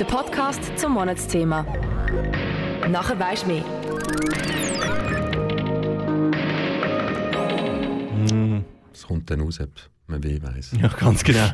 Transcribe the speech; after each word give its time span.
der 0.00 0.06
Podcast 0.06 0.62
zum 0.78 0.94
Monatsthema. 0.94 1.66
Nachher 2.88 3.18
weisst 3.18 3.42
du 3.42 3.48
mehr. 3.48 3.64
Es 8.94 9.06
kommt 9.06 9.30
dann 9.30 9.42
raus, 9.42 9.60
ob 9.60 9.68
man 10.06 10.24
weh 10.24 10.40
weiss. 10.40 10.72
Ja, 10.80 10.88
ganz 10.88 11.22
genau. 11.22 11.50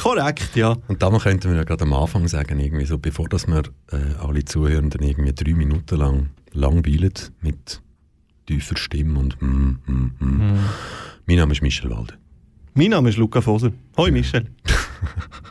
Korrekt, 0.00 0.56
ja. 0.56 0.74
Und 0.88 1.02
da 1.02 1.10
könnten 1.18 1.50
wir 1.50 1.58
ja 1.58 1.64
gerade 1.64 1.84
am 1.84 1.92
Anfang 1.92 2.26
sagen, 2.28 2.58
irgendwie 2.58 2.86
so, 2.86 2.96
bevor 2.96 3.28
dass 3.28 3.46
wir 3.46 3.64
äh, 3.92 4.14
alle 4.20 4.42
Zuhörenden 4.46 5.02
irgendwie 5.02 5.34
drei 5.34 5.52
Minuten 5.52 5.96
lang 5.98 6.30
langweilen 6.52 7.12
mit 7.42 7.82
tiefer 8.46 8.78
Stimme 8.78 9.18
und 9.18 9.42
mm, 9.42 9.78
mm, 9.86 10.14
mm. 10.18 10.58
Mein 11.26 11.36
Name 11.36 11.52
ist 11.52 11.60
Michel 11.60 11.90
Walde. 11.90 12.14
Mein 12.72 12.88
Name 12.88 13.10
ist 13.10 13.18
Luca 13.18 13.42
Foser. 13.42 13.72
Hoi 13.98 14.10
Michel. 14.10 14.46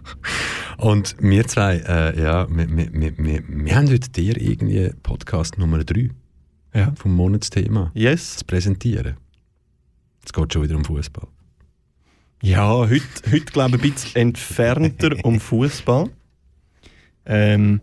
Und 0.80 1.16
wir 1.20 1.46
zwei, 1.48 1.78
äh, 1.78 2.22
ja, 2.22 2.48
wir, 2.50 2.70
wir, 2.70 2.94
wir, 2.94 3.18
wir, 3.18 3.44
wir 3.48 3.76
haben 3.76 3.90
heute 3.90 4.10
dir 4.10 4.38
irgendwie 4.40 4.92
Podcast 5.04 5.58
Nummer 5.58 5.84
3 5.84 6.10
Ja. 6.74 6.94
vom 6.96 7.16
Monatsthema 7.16 7.92
Yes. 7.94 8.38
zu 8.38 8.46
präsentieren. 8.46 9.18
Es 10.26 10.32
geht 10.32 10.54
schon 10.54 10.64
wieder 10.64 10.76
um 10.78 10.86
Fußball. 10.86 11.28
Ja, 12.42 12.70
heute, 12.78 13.02
heute 13.30 13.46
glaube 13.46 13.76
ich 13.78 13.84
ein 13.84 13.92
bisschen 13.92 14.22
entfernter 14.22 15.12
um 15.24 15.42
Fußball. 15.42 16.10
Ähm, 17.26 17.82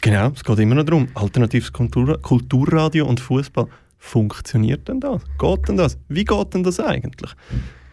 genau, 0.00 0.28
es 0.30 0.44
geht 0.44 0.58
immer 0.60 0.76
noch 0.76 0.84
darum. 0.84 1.08
Alternatives 1.14 1.72
Kultur 1.72 2.20
Kulturradio 2.22 3.04
und 3.06 3.18
Fußball. 3.18 3.66
Funktioniert 3.98 4.86
denn 4.88 5.00
das? 5.00 5.22
Geht 5.38 5.68
denn 5.68 5.76
das? 5.76 5.98
Wie 6.08 6.24
geht 6.24 6.54
denn 6.54 6.62
das 6.62 6.78
eigentlich? 6.78 7.32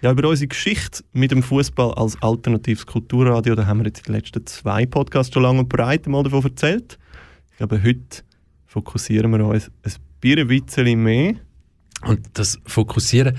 Ja, 0.08 0.14
über 0.14 0.30
unsere 0.30 0.48
Geschichte 0.48 1.04
mit 1.12 1.32
dem 1.32 1.44
Fußball 1.44 1.94
als 1.96 2.16
alternatives 2.22 2.86
Kulturradio, 2.86 3.56
da 3.56 3.66
haben 3.66 3.80
wir 3.80 3.88
jetzt 3.88 4.08
in 4.08 4.14
den 4.14 4.22
letzten 4.22 4.46
zwei 4.46 4.86
Podcasts 4.86 5.34
schon 5.34 5.44
lange 5.44 5.60
und 5.60 5.68
breit 5.68 6.08
mal 6.08 6.24
davon 6.24 6.46
erzählt. 6.46 6.98
Ich 7.52 7.58
glaube, 7.58 7.84
heute 7.84 8.24
fokussieren 8.68 9.30
wir 9.32 9.46
uns 9.46 9.68
ein 9.68 10.48
bisschen 10.48 11.04
mehr. 11.04 11.34
Und 12.06 12.22
das 12.36 12.58
Fokussieren, 12.66 13.36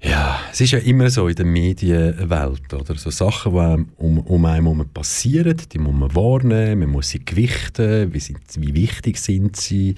ja, 0.00 0.40
es 0.50 0.62
ist 0.62 0.72
ja 0.72 0.80
immer 0.80 1.10
so 1.10 1.28
in 1.28 1.36
der 1.36 1.46
Medienwelt, 1.46 2.74
oder? 2.74 2.96
So 2.96 3.10
Sachen, 3.10 3.52
die 3.52 3.86
um, 4.02 4.18
um 4.18 4.44
einen 4.46 4.64
herum 4.64 4.88
passieren, 4.92 5.56
die 5.72 5.78
muss 5.78 5.94
man 5.94 6.12
wahrnehmen, 6.12 6.80
man 6.80 6.90
muss 6.90 7.10
sie 7.10 7.24
gewichten, 7.24 8.12
wie, 8.12 8.18
sind, 8.18 8.40
wie 8.56 8.74
wichtig 8.74 9.16
sind 9.18 9.54
sie, 9.54 9.94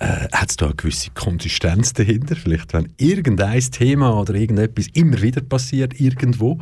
äh, 0.00 0.28
hat 0.32 0.50
es 0.50 0.56
da 0.56 0.66
eine 0.66 0.74
gewisse 0.74 1.10
Konsistenz 1.10 1.92
dahinter? 1.92 2.34
Vielleicht, 2.34 2.72
wenn 2.72 2.92
irgendein 2.96 3.60
Thema 3.60 4.18
oder 4.18 4.34
irgendetwas 4.34 4.86
immer 4.94 5.20
wieder 5.22 5.42
passiert, 5.42 6.00
irgendwo. 6.00 6.58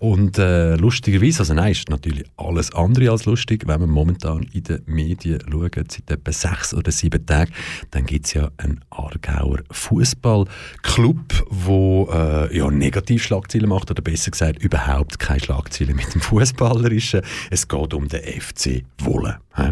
Und 0.00 0.36
äh, 0.36 0.74
lustigerweise, 0.74 1.40
also 1.40 1.54
nein, 1.54 1.70
ist 1.70 1.88
natürlich 1.88 2.24
alles 2.36 2.74
andere 2.74 3.12
als 3.12 3.24
lustig, 3.24 3.68
wenn 3.68 3.80
man 3.80 3.88
momentan 3.88 4.48
in 4.52 4.64
den 4.64 4.82
Medien 4.86 5.40
schaut, 5.48 5.92
seit 5.92 6.10
etwa 6.10 6.32
sechs 6.32 6.74
oder 6.74 6.90
sieben 6.90 7.24
Tagen, 7.24 7.52
dann 7.92 8.04
gibt 8.04 8.26
es 8.26 8.34
ja 8.34 8.50
einen 8.56 8.80
Aargauer 8.90 9.60
Fußballclub, 9.70 11.46
wo 11.50 12.08
äh, 12.12 12.56
ja, 12.56 12.68
Negativschlagzeilen 12.68 13.68
macht, 13.68 13.92
oder 13.92 14.02
besser 14.02 14.32
gesagt, 14.32 14.60
überhaupt 14.60 15.20
keine 15.20 15.38
Schlagzeilen 15.38 15.94
mit 15.94 16.12
dem 16.12 16.20
Fußballerischen. 16.20 17.20
Es 17.50 17.68
geht 17.68 17.94
um 17.94 18.08
den 18.08 18.22
FC 18.24 18.82
Wolle. 18.98 19.38
Hä? 19.54 19.70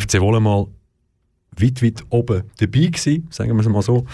FC 0.00 0.20
Wolle 0.20 0.38
mal 0.38 0.68
weit, 1.58 1.82
weit 1.82 2.04
oben 2.10 2.42
dabei 2.58 2.86
gewesen, 2.86 3.26
sagen 3.30 3.54
wir 3.54 3.60
es 3.60 3.68
mal 3.68 3.82
so. 3.82 4.06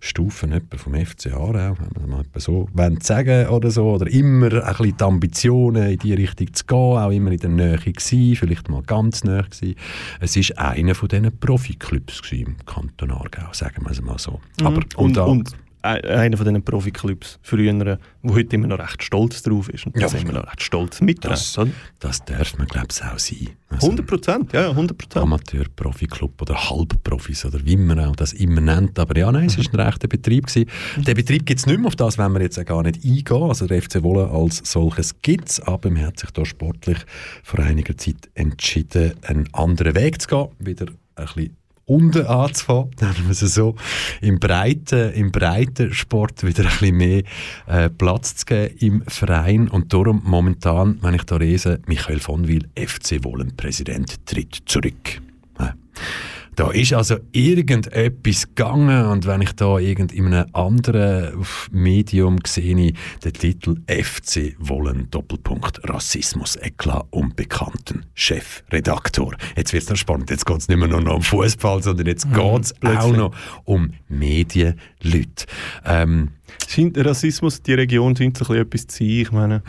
Stufen 0.00 0.52
etwa 0.52 0.76
vom 0.76 0.94
FC 0.94 1.32
Aarau, 1.32 1.76
wenn 1.78 1.90
wir 1.94 2.02
es 2.02 2.06
mal 2.06 2.20
etwa 2.20 2.40
so 2.40 2.68
wollen 2.72 3.00
sagen 3.00 3.48
oder 3.48 3.70
so. 3.70 3.90
Oder 3.90 4.06
immer 4.08 4.46
ein 4.46 4.76
bisschen 4.76 4.96
die 4.96 5.04
Ambitionen 5.04 5.90
in 5.90 5.98
die 5.98 6.14
Richtung 6.14 6.52
zu 6.52 6.64
gehen, 6.64 6.76
auch 6.76 7.10
immer 7.10 7.30
in 7.30 7.38
der 7.38 7.50
Nähe 7.50 7.78
gewesen, 7.78 8.36
vielleicht 8.36 8.68
mal 8.68 8.82
ganz 8.82 9.24
nahe 9.24 9.44
gewesen. 9.44 9.76
Es 10.20 10.36
war 10.36 10.68
einer 10.68 10.94
von 10.94 11.08
diesen 11.08 11.38
Profiklubs 11.38 12.22
im 12.32 12.56
Kanton 12.64 13.10
Aargau, 13.10 13.52
sagen 13.52 13.84
wir 13.84 13.90
es 13.90 14.02
mal 14.02 14.18
so. 14.18 14.40
Aber, 14.62 14.80
und, 14.96 15.18
und 15.18 15.52
e- 15.52 15.65
einer 15.86 16.36
von 16.36 16.46
diesen 16.46 16.62
Profiklubs 16.62 17.38
früher, 17.42 17.98
wo 18.22 18.34
heute 18.34 18.56
immer 18.56 18.68
noch 18.68 18.78
recht 18.78 19.02
stolz 19.02 19.42
drauf 19.42 19.68
ist. 19.68 19.86
Und 19.86 19.96
Ja, 19.96 20.02
das 20.02 20.12
sind 20.12 20.26
wir 20.26 20.34
noch 20.34 20.46
recht 20.46 20.62
stolz 20.62 21.00
mit 21.00 21.24
das, 21.24 21.56
oder? 21.58 21.70
das 22.00 22.24
darf 22.24 22.58
man, 22.58 22.66
glaube 22.66 22.88
ich, 22.90 23.02
auch 23.02 23.18
sein. 23.18 23.48
Also, 23.68 23.86
100 23.86 24.06
Prozent, 24.06 24.52
ja, 24.52 24.62
ja, 24.62 24.70
100 24.70 24.96
Prozent. 24.96 25.22
Amateur-Profi-Club 25.24 26.40
oder 26.42 26.70
Halbprofis 26.70 27.44
oder 27.44 27.58
wie 27.64 27.76
man 27.76 27.98
auch 27.98 28.14
das 28.14 28.32
immer 28.32 28.60
nennt. 28.60 28.98
Aber 28.98 29.16
ja, 29.18 29.30
nein, 29.32 29.46
es 29.46 29.58
war 29.58 29.64
ein 29.80 29.86
rechter 29.86 30.08
Betrieb. 30.08 30.46
Gewesen. 30.46 30.70
Den 30.96 31.14
Betrieb 31.14 31.46
gibt 31.46 31.60
es 31.60 31.66
nicht 31.66 31.78
mehr, 31.78 31.88
auf 31.88 31.96
das 31.96 32.16
wollen 32.18 32.32
wir 32.32 32.42
jetzt 32.42 32.58
auch 32.58 32.64
gar 32.64 32.82
nicht 32.82 33.04
eingehen. 33.04 33.42
Also 33.42 33.66
der 33.66 33.82
FC 33.82 34.02
Wolle 34.02 34.28
als 34.30 34.62
solches 34.64 35.20
gibt 35.22 35.48
es, 35.48 35.60
aber 35.60 35.90
man 35.90 36.06
hat 36.06 36.20
sich 36.20 36.30
da 36.30 36.44
sportlich 36.44 36.98
vor 37.42 37.60
einiger 37.60 37.96
Zeit 37.96 38.30
entschieden, 38.34 39.14
einen 39.22 39.52
anderen 39.52 39.94
Weg 39.94 40.20
zu 40.22 40.28
gehen, 40.28 40.48
wieder 40.58 40.86
ein 41.16 41.26
bisschen 41.26 41.56
unten 41.86 42.26
anzufangen, 42.26 42.90
nennen 43.00 43.14
wir 43.24 43.30
es 43.30 43.40
so, 43.40 43.76
im 44.20 44.38
breiten, 44.38 45.12
im 45.12 45.32
breiten 45.32 45.92
Sport 45.94 46.44
wieder 46.44 46.64
ein 46.64 46.70
bisschen 46.70 46.96
mehr 46.96 47.22
äh, 47.66 47.88
Platz 47.88 48.36
zu 48.36 48.46
geben 48.46 48.76
im 48.78 49.02
Verein 49.06 49.68
und 49.68 49.92
darum 49.92 50.22
momentan, 50.24 50.98
wenn 51.00 51.14
ich 51.14 51.22
da 51.22 51.36
lese, 51.36 51.80
Michael 51.86 52.20
von 52.20 52.48
Wil, 52.48 52.68
FC 52.76 53.24
Wollen-Präsident, 53.24 54.26
tritt 54.26 54.62
zurück. 54.66 55.22
Da 56.56 56.70
ist 56.70 56.94
also 56.94 57.16
irgendetwas 57.32 58.46
gegangen 58.46 59.08
und 59.08 59.26
wenn 59.26 59.42
ich 59.42 59.52
da 59.52 59.78
irgend 59.78 60.10
in 60.10 60.32
einem 60.32 60.46
anderen 60.54 61.44
Medium 61.70 62.38
sehe, 62.46 62.94
den 63.22 63.32
Titel 63.34 63.76
FC 63.86 64.56
Wollen 64.58 65.10
Doppelpunkt 65.10 65.86
Rassismus 65.86 66.56
Eklat 66.56 67.04
unbekannten 67.10 68.06
Chefredaktor. 68.14 69.36
Jetzt 69.54 69.74
wird 69.74 69.90
es 69.90 69.98
spannend, 69.98 70.30
jetzt 70.30 70.46
geht 70.46 70.56
es 70.56 70.68
nicht 70.68 70.78
mehr 70.78 70.88
nur 70.88 71.02
noch 71.02 71.16
um 71.16 71.22
Fußball, 71.22 71.82
sondern 71.82 72.06
jetzt 72.06 72.32
geht 72.32 72.62
es 72.62 72.74
auch 72.82 73.14
noch 73.14 73.34
um 73.64 73.92
Medienleute. 75.06 75.46
Ähm, 75.84 76.30
Scheint 76.68 76.98
Rassismus, 76.98 77.62
die 77.62 77.74
Region 77.74 78.16
scheint 78.16 78.38
so 78.38 78.44
ein 78.44 78.48
bisschen 78.48 78.62
etwas 78.62 78.86
zu 78.86 79.04
sein. 79.04 79.08
Ich 79.08 79.32
meine, 79.32 79.62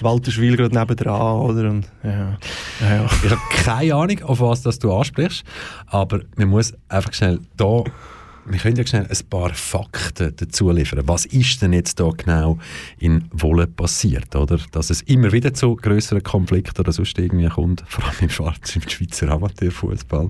Walterschwil 0.00 0.56
gerade 0.56 0.76
nebendran, 0.76 1.40
oder? 1.40 1.70
Und, 1.70 1.86
ja, 2.02 2.36
ja, 2.80 2.96
ja. 2.96 3.06
Ich 3.24 3.30
habe 3.30 3.40
keine 3.50 3.94
Ahnung, 3.94 4.22
auf 4.24 4.40
was 4.40 4.62
das 4.62 4.78
du 4.78 4.92
ansprichst, 4.92 5.44
aber 5.86 6.20
man 6.36 6.48
muss 6.48 6.74
einfach 6.88 7.12
schnell 7.14 7.40
da, 7.56 7.84
wir 8.46 8.58
können 8.58 8.76
ja 8.76 8.86
schnell 8.86 9.06
ein 9.06 9.26
paar 9.30 9.54
Fakten 9.54 10.34
dazu 10.36 10.70
liefern. 10.70 11.00
Was 11.06 11.24
ist 11.26 11.62
denn 11.62 11.72
jetzt 11.72 11.98
da 11.98 12.10
genau 12.10 12.58
in 12.98 13.24
Wolle 13.32 13.66
passiert, 13.66 14.36
oder? 14.36 14.58
Dass 14.72 14.90
es 14.90 15.02
immer 15.02 15.32
wieder 15.32 15.54
zu 15.54 15.76
größeren 15.76 16.22
Konflikten 16.22 16.80
oder 16.80 16.92
sonst 16.92 17.18
irgendwie 17.18 17.48
kommt, 17.48 17.84
vor 17.88 18.04
allem 18.04 18.14
im 18.20 18.30
Schwarz, 18.30 18.76
im 18.76 18.88
Schweizer 18.88 19.30
Amateurfußball. 19.30 20.28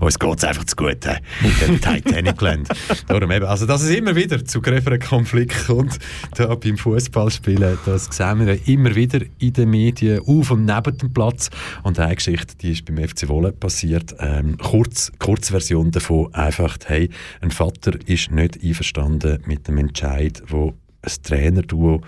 Uns 0.00 0.18
geht 0.18 0.38
es 0.38 0.44
einfach 0.44 0.64
zu 0.64 0.76
gut, 0.76 1.04
he? 1.04 1.46
in 1.46 1.66
dem 1.66 1.80
Titanic-Land. 1.80 2.68
Darum 3.06 3.30
eben, 3.30 3.46
also, 3.46 3.66
dass 3.66 3.82
es 3.82 3.90
immer 3.90 4.14
wieder 4.14 4.44
zu 4.44 4.60
größeren 4.60 5.00
Konflikten 5.00 5.66
kommt, 5.66 5.98
da 6.34 6.54
beim 6.54 6.76
Fußballspielen, 6.76 7.78
das 7.86 8.06
sehen 8.06 8.46
wir 8.46 8.68
immer 8.68 8.94
wieder 8.94 9.20
in 9.38 9.52
den 9.52 9.70
Medien, 9.70 10.20
auf 10.20 10.50
und 10.50 10.64
neben 10.64 10.98
dem 10.98 11.12
Platz. 11.12 11.50
Und 11.82 11.98
eine 11.98 12.14
Geschichte, 12.14 12.54
die 12.60 12.72
ist 12.72 12.84
beim 12.84 12.98
FC 12.98 13.28
Wolle 13.28 13.52
passiert. 13.52 14.14
Ähm, 14.18 14.58
kurz, 14.58 15.12
Kurzversion 15.18 15.90
davon, 15.90 16.32
einfach, 16.34 16.76
hey, 16.86 17.10
ein 17.46 17.52
Vater 17.52 17.92
ist 18.06 18.32
nicht 18.32 18.62
einverstanden 18.62 19.40
mit 19.46 19.68
dem 19.68 19.78
Entscheid, 19.78 20.42
wo 20.48 20.74
ein 21.02 21.12
Trainerduo 21.22 22.00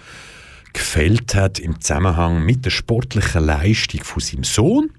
gefällt 0.72 1.34
hat 1.36 1.60
im 1.60 1.80
Zusammenhang 1.80 2.44
mit 2.44 2.64
der 2.64 2.70
sportlichen 2.70 3.44
Leistung 3.44 4.02
von 4.02 4.20
seinem 4.20 4.44
Sohn. 4.44 4.90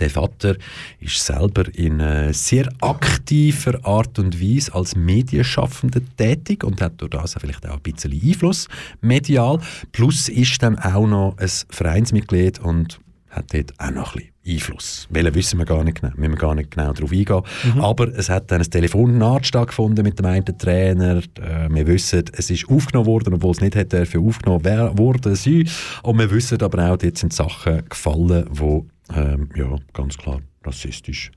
Der 0.00 0.10
Vater 0.10 0.56
ist 1.00 1.24
selber 1.24 1.64
in 1.74 2.00
äh, 2.00 2.32
sehr 2.32 2.68
aktiver 2.80 3.84
Art 3.84 4.18
und 4.18 4.40
Weise 4.40 4.74
als 4.74 4.96
Medienschaffender 4.96 6.00
tätig 6.16 6.64
und 6.64 6.80
hat 6.80 7.00
durch 7.00 7.10
das 7.10 7.34
vielleicht 7.38 7.68
auch 7.68 7.76
ein 7.76 7.82
bisschen 7.82 8.12
Einfluss 8.12 8.68
medial. 9.02 9.60
Plus 9.92 10.30
ist 10.30 10.62
dann 10.62 10.78
auch 10.78 11.06
noch 11.06 11.36
ein 11.36 11.50
Vereinsmitglied 11.68 12.58
und 12.58 12.98
hat 13.32 13.52
dort 13.52 13.72
auch 13.78 13.90
noch 13.90 14.14
ein 14.14 14.22
bisschen 14.44 14.62
Einfluss. 14.70 15.08
Welchen 15.10 15.34
wissen 15.34 15.58
wir 15.58 15.64
gar 15.64 15.82
nicht 15.84 16.00
genau, 16.00 16.12
müssen 16.16 16.32
wir 16.32 16.38
gar 16.38 16.54
nicht 16.54 16.70
genau 16.70 16.92
darauf 16.92 17.12
eingehen. 17.12 17.42
Aber 17.80 18.08
es 18.08 18.28
hat 18.28 18.50
dann 18.50 18.60
ein 18.60 18.70
Telefonat 18.70 19.46
stattgefunden 19.46 20.04
mit 20.04 20.18
dem 20.18 20.26
einen 20.26 20.58
Trainer. 20.58 21.18
Äh, 21.40 21.68
wir 21.70 21.86
wissen, 21.86 22.24
es 22.32 22.50
ist 22.50 22.68
aufgenommen 22.68 23.06
worden, 23.06 23.34
obwohl 23.34 23.52
es 23.52 23.60
nicht 23.60 23.74
hätte 23.74 23.96
dürfen 23.96 24.26
aufgenommen 24.26 24.98
worden 24.98 25.34
sein. 25.34 25.68
Und 26.02 26.18
wir 26.18 26.30
wissen 26.30 26.60
aber 26.60 26.90
auch, 26.90 26.96
dort 26.96 27.18
sind 27.18 27.32
Sachen 27.32 27.88
gefallen, 27.88 28.48
die 28.52 28.82
ähm, 29.14 29.48
ja, 29.54 29.76
ganz 29.92 30.16
klar 30.18 30.40
rassistisch 30.64 31.32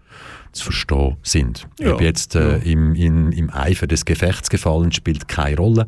zu 0.52 0.66
verstehen 0.66 1.18
sind. 1.24 1.68
Ja. 1.80 1.94
Ob 1.94 2.02
jetzt 2.02 2.36
äh, 2.36 2.58
im, 2.60 2.96
in, 2.96 3.32
im 3.32 3.50
Eifer 3.50 3.88
des 3.88 4.06
Gefechts 4.06 4.50
gefallen, 4.50 4.92
spielt 4.92 5.28
keine 5.28 5.58
Rolle, 5.58 5.88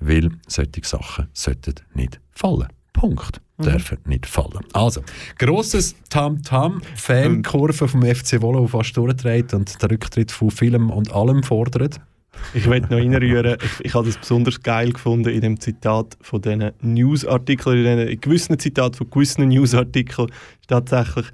weil 0.00 0.30
solche 0.46 0.84
Sachen 0.84 1.28
sollten 1.32 1.74
nicht 1.94 2.20
fallen. 2.32 2.68
Punkt. 2.94 3.42
Dürfen 3.58 3.98
nicht 4.06 4.24
fallen. 4.24 4.64
Also, 4.72 5.02
grosses 5.38 5.94
Tam-Tam, 6.08 6.80
Fankurve 6.96 7.86
vom 7.86 8.02
FC 8.02 8.40
Wolle, 8.40 8.62
die 8.62 8.68
fast 8.68 8.96
durchdreht 8.96 9.52
und 9.52 9.82
den 9.82 9.90
Rücktritt 9.90 10.32
von 10.32 10.50
Film 10.50 10.90
und 10.90 11.12
allem 11.12 11.42
fordert. 11.42 12.00
Ich 12.52 12.66
möchte 12.66 12.90
noch 12.90 12.98
reinrühren, 12.98 13.56
ich, 13.62 13.84
ich 13.84 13.94
habe 13.94 14.06
das 14.06 14.16
besonders 14.16 14.60
geil 14.60 14.92
gefunden 14.92 15.28
in 15.28 15.40
dem 15.40 15.60
Zitat 15.60 16.16
von 16.20 16.40
diesen 16.40 16.72
Newsartikeln, 16.80 17.84
in, 17.84 18.08
in 18.08 18.20
gewissen 18.20 18.58
Zitat 18.58 18.96
von 18.96 19.10
gewissen 19.10 19.48
Newsartikeln, 19.48 20.28
ist 20.60 20.68
tatsächlich 20.68 21.26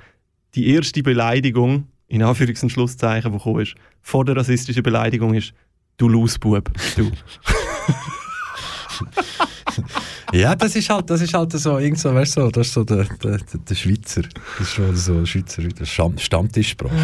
die 0.54 0.74
erste 0.74 1.02
Beleidigung, 1.02 1.86
in 2.08 2.22
Anführungs- 2.22 2.62
und 2.62 2.70
Schlusszeichen, 2.70 3.32
die 3.32 3.38
gekommen 3.38 3.60
ist, 3.60 3.74
vor 4.02 4.24
der 4.24 4.36
rassistischen 4.36 4.82
Beleidigung 4.82 5.34
ist, 5.34 5.52
du 5.96 6.08
Lausbub, 6.08 6.70
du. 6.96 7.10
Ja, 10.32 10.54
das 10.54 10.76
ist 10.76 10.88
halt, 10.90 11.10
das 11.10 11.20
ist 11.20 11.34
halt 11.34 11.52
so, 11.52 11.78
irgend 11.78 11.98
so, 11.98 12.14
weißt 12.14 12.36
du, 12.36 12.42
so, 12.42 12.50
das 12.50 12.66
ist 12.68 12.74
so 12.74 12.84
der, 12.84 13.04
der, 13.22 13.38
der, 13.38 13.74
Schweizer, 13.74 14.22
das 14.22 14.60
ist 14.60 14.74
schon 14.74 14.96
so 14.96 15.26
Schweizer 15.26 15.62
Stamm, 15.84 16.18
Stammtischsprache. 16.18 16.94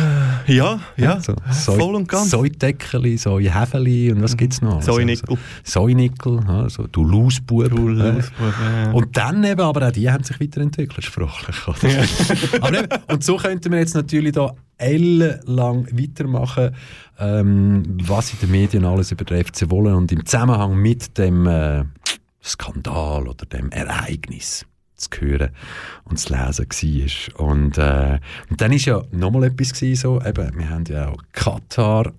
Ja, 0.47 0.81
ja, 0.97 1.21
so, 1.21 1.35
voll 1.73 1.95
und 1.95 2.09
ganz. 2.09 2.31
Säudeckeli, 2.31 3.17
Säuhäfeli 3.17 4.13
und 4.13 4.23
was 4.23 4.37
gibt's 4.37 4.63
noch? 4.63 4.83
Säunickel. 4.83 5.37
So, 5.65 5.81
Säunickel, 5.81 6.41
ja, 6.47 6.69
so, 6.69 6.87
du 6.87 7.05
Lausbub. 7.05 7.69
Du 7.69 7.91
ja. 7.91 8.05
Lausbub, 8.05 8.55
ja. 8.61 8.91
Und 8.93 9.17
dann 9.17 9.45
eben, 9.45 9.61
aber 9.61 9.89
auch 9.89 9.93
die 9.93 10.11
haben 10.11 10.25
sich 10.25 10.41
weiterentwickelt, 10.41 11.05
sprachlich. 11.05 11.57
oder? 11.67 12.61
aber 12.61 12.79
eben, 12.79 12.89
und 13.09 13.25
so 13.25 13.37
könnten 13.37 13.73
wir 13.73 13.79
jetzt 13.79 13.95
natürlich 13.95 14.33
da 14.33 14.55
ellenlang 14.79 15.87
weitermachen, 15.93 16.75
ähm, 17.19 17.83
was 18.03 18.33
in 18.33 18.39
den 18.41 18.51
Medien 18.51 18.85
alles 18.85 19.13
über 19.13 19.25
den 19.25 19.45
FC 19.45 19.71
wollen 19.71 19.95
und 19.95 20.13
im 20.13 20.25
Zusammenhang 20.25 20.77
mit 20.77 21.17
dem 21.17 21.47
äh, 21.47 21.85
Skandal 22.47 23.29
oder 23.29 23.47
dem 23.47 23.71
Ereignis 23.71 24.65
zu 24.97 25.11
hören 25.19 25.51
und 26.05 26.19
zu 26.19 26.33
lesen 26.33 26.67
war. 27.37 27.47
Und, 27.47 27.79
äh, 27.79 28.19
und 28.49 28.61
dann 28.61 28.71
war 28.71 28.79
ja 28.79 29.03
nochmal 29.13 29.45
etwas 29.45 29.75
gewesen, 29.75 30.01
so, 30.01 30.23
eben, 30.23 30.59
wir 30.59 30.71
haben 30.71 30.85
ja 30.87 31.09
auch 31.09 31.23
Katar 31.33 32.13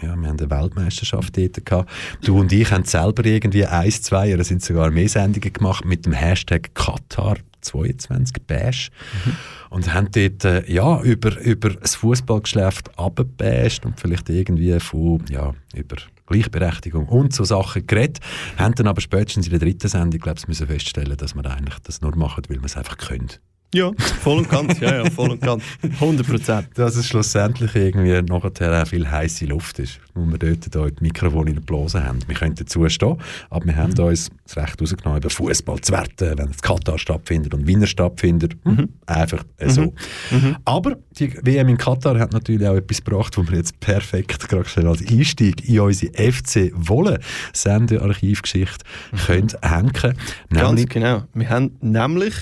ja, 0.00 0.16
wir 0.16 0.28
haben 0.28 0.38
eine 0.38 0.50
Weltmeisterschaft 0.50 1.36
dort 1.36 1.64
gehabt. 1.64 1.90
Du 2.24 2.38
und 2.38 2.52
ich 2.52 2.70
haben 2.70 2.84
selber 2.84 3.24
irgendwie 3.24 3.66
eins, 3.66 4.02
zwei 4.02 4.34
oder 4.34 4.44
sind 4.44 4.62
sogar 4.62 4.90
mehr 4.90 5.08
Sendungen 5.08 5.52
gemacht 5.52 5.84
mit 5.84 6.06
dem 6.06 6.12
Hashtag 6.12 6.74
Katar 6.74 7.36
22 7.60 8.42
Bash 8.46 8.90
mhm. 9.24 9.36
und 9.70 9.92
haben 9.92 10.08
dort 10.12 10.44
äh, 10.44 10.70
ja, 10.70 11.02
über, 11.02 11.38
über 11.40 11.70
das 11.70 11.96
Fußballgeschäft 11.96 12.98
abgebasht 12.98 13.84
und 13.84 14.00
vielleicht 14.00 14.28
irgendwie 14.30 14.78
von, 14.80 15.22
ja, 15.28 15.52
über 15.74 15.96
Gleichberechtigung 16.30 17.06
und 17.08 17.34
so 17.34 17.44
Sachen 17.44 17.86
geredet, 17.86 18.20
haben 18.56 18.74
dann 18.74 18.86
aber 18.86 19.00
spätestens 19.00 19.46
in 19.46 19.50
der 19.50 19.60
dritten 19.60 19.88
Sendung, 19.88 20.20
glaube 20.20 20.38
ich, 20.38 20.48
müssen 20.48 20.66
feststellen, 20.66 21.16
dass 21.16 21.34
wir 21.34 21.44
eigentlich 21.44 21.78
das 21.80 22.00
nur 22.00 22.16
machen, 22.16 22.44
weil 22.48 22.58
wir 22.58 22.66
es 22.66 22.76
einfach 22.76 22.96
können. 22.96 23.30
Ja, 23.72 23.92
voll 24.20 24.38
und 24.38 24.50
ganz, 24.50 24.80
ja, 24.80 25.04
ja, 25.04 25.10
voll 25.10 25.30
und 25.30 25.40
ganz. 25.40 25.62
100 25.82 26.26
Prozent. 26.26 26.68
Dass 26.74 26.96
es 26.96 27.06
schlussendlich 27.06 27.72
irgendwie 27.76 28.20
nachher 28.20 28.82
auch 28.82 28.86
viel 28.86 29.08
heiße 29.08 29.46
Luft 29.46 29.78
ist, 29.78 30.00
wo 30.14 30.26
wir 30.26 30.38
dort 30.38 30.74
da 30.74 30.86
die 30.86 31.00
Mikrofone 31.00 31.50
in 31.50 31.56
der 31.56 31.62
Blase 31.62 32.02
haben. 32.02 32.18
Wir 32.26 32.34
können 32.34 32.56
dazu 32.56 32.88
stehen, 32.88 33.16
aber 33.48 33.66
wir 33.66 33.76
haben 33.76 33.96
uns 33.96 34.28
das 34.44 34.56
Recht 34.56 34.80
rausgenommen, 34.80 35.20
über 35.20 35.30
Fußball 35.30 35.80
zu 35.82 35.92
werten, 35.92 36.36
wenn 36.36 36.48
es 36.48 36.60
Katar 36.60 36.98
stattfindet 36.98 37.54
und 37.54 37.68
Wiener 37.68 37.86
stattfindet. 37.86 38.56
Mhm. 38.64 38.88
Einfach 39.06 39.44
so. 39.66 39.94
Mhm. 40.32 40.56
Aber 40.64 40.96
die 41.12 41.32
WM 41.42 41.68
in 41.68 41.78
Katar 41.78 42.18
hat 42.18 42.32
natürlich 42.32 42.66
auch 42.66 42.74
etwas 42.74 43.04
gebracht, 43.04 43.38
wo 43.38 43.46
wir 43.46 43.56
jetzt 43.56 43.78
perfekt 43.78 44.48
gerade 44.48 44.68
schnell 44.68 44.88
als 44.88 45.06
Einstieg 45.06 45.68
in 45.68 45.78
unsere 45.78 46.12
FC 46.12 46.72
Wolle 46.74 47.20
Sendearchivgeschichte 47.52 48.84
mhm. 49.12 49.16
können 49.16 49.48
hängen. 49.62 50.16
Ganz 50.50 50.86
genau. 50.86 51.22
Wir 51.34 51.48
haben 51.48 51.76
nämlich, 51.80 52.34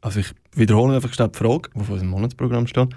also 0.00 0.20
ich 0.20 0.32
wiederhole 0.56 0.96
einfach 0.96 1.12
schnell 1.12 1.28
die 1.28 1.38
Frage, 1.38 1.70
die 1.74 1.80
auf 1.80 1.90
unserem 1.90 2.10
Monatsprogramm 2.10 2.66
steht. 2.66 2.90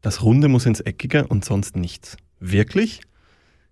Das 0.00 0.22
Runde 0.22 0.48
muss 0.48 0.66
ins 0.66 0.80
Eckige 0.80 1.26
und 1.26 1.44
sonst 1.44 1.76
nichts. 1.76 2.16
Wirklich? 2.40 3.00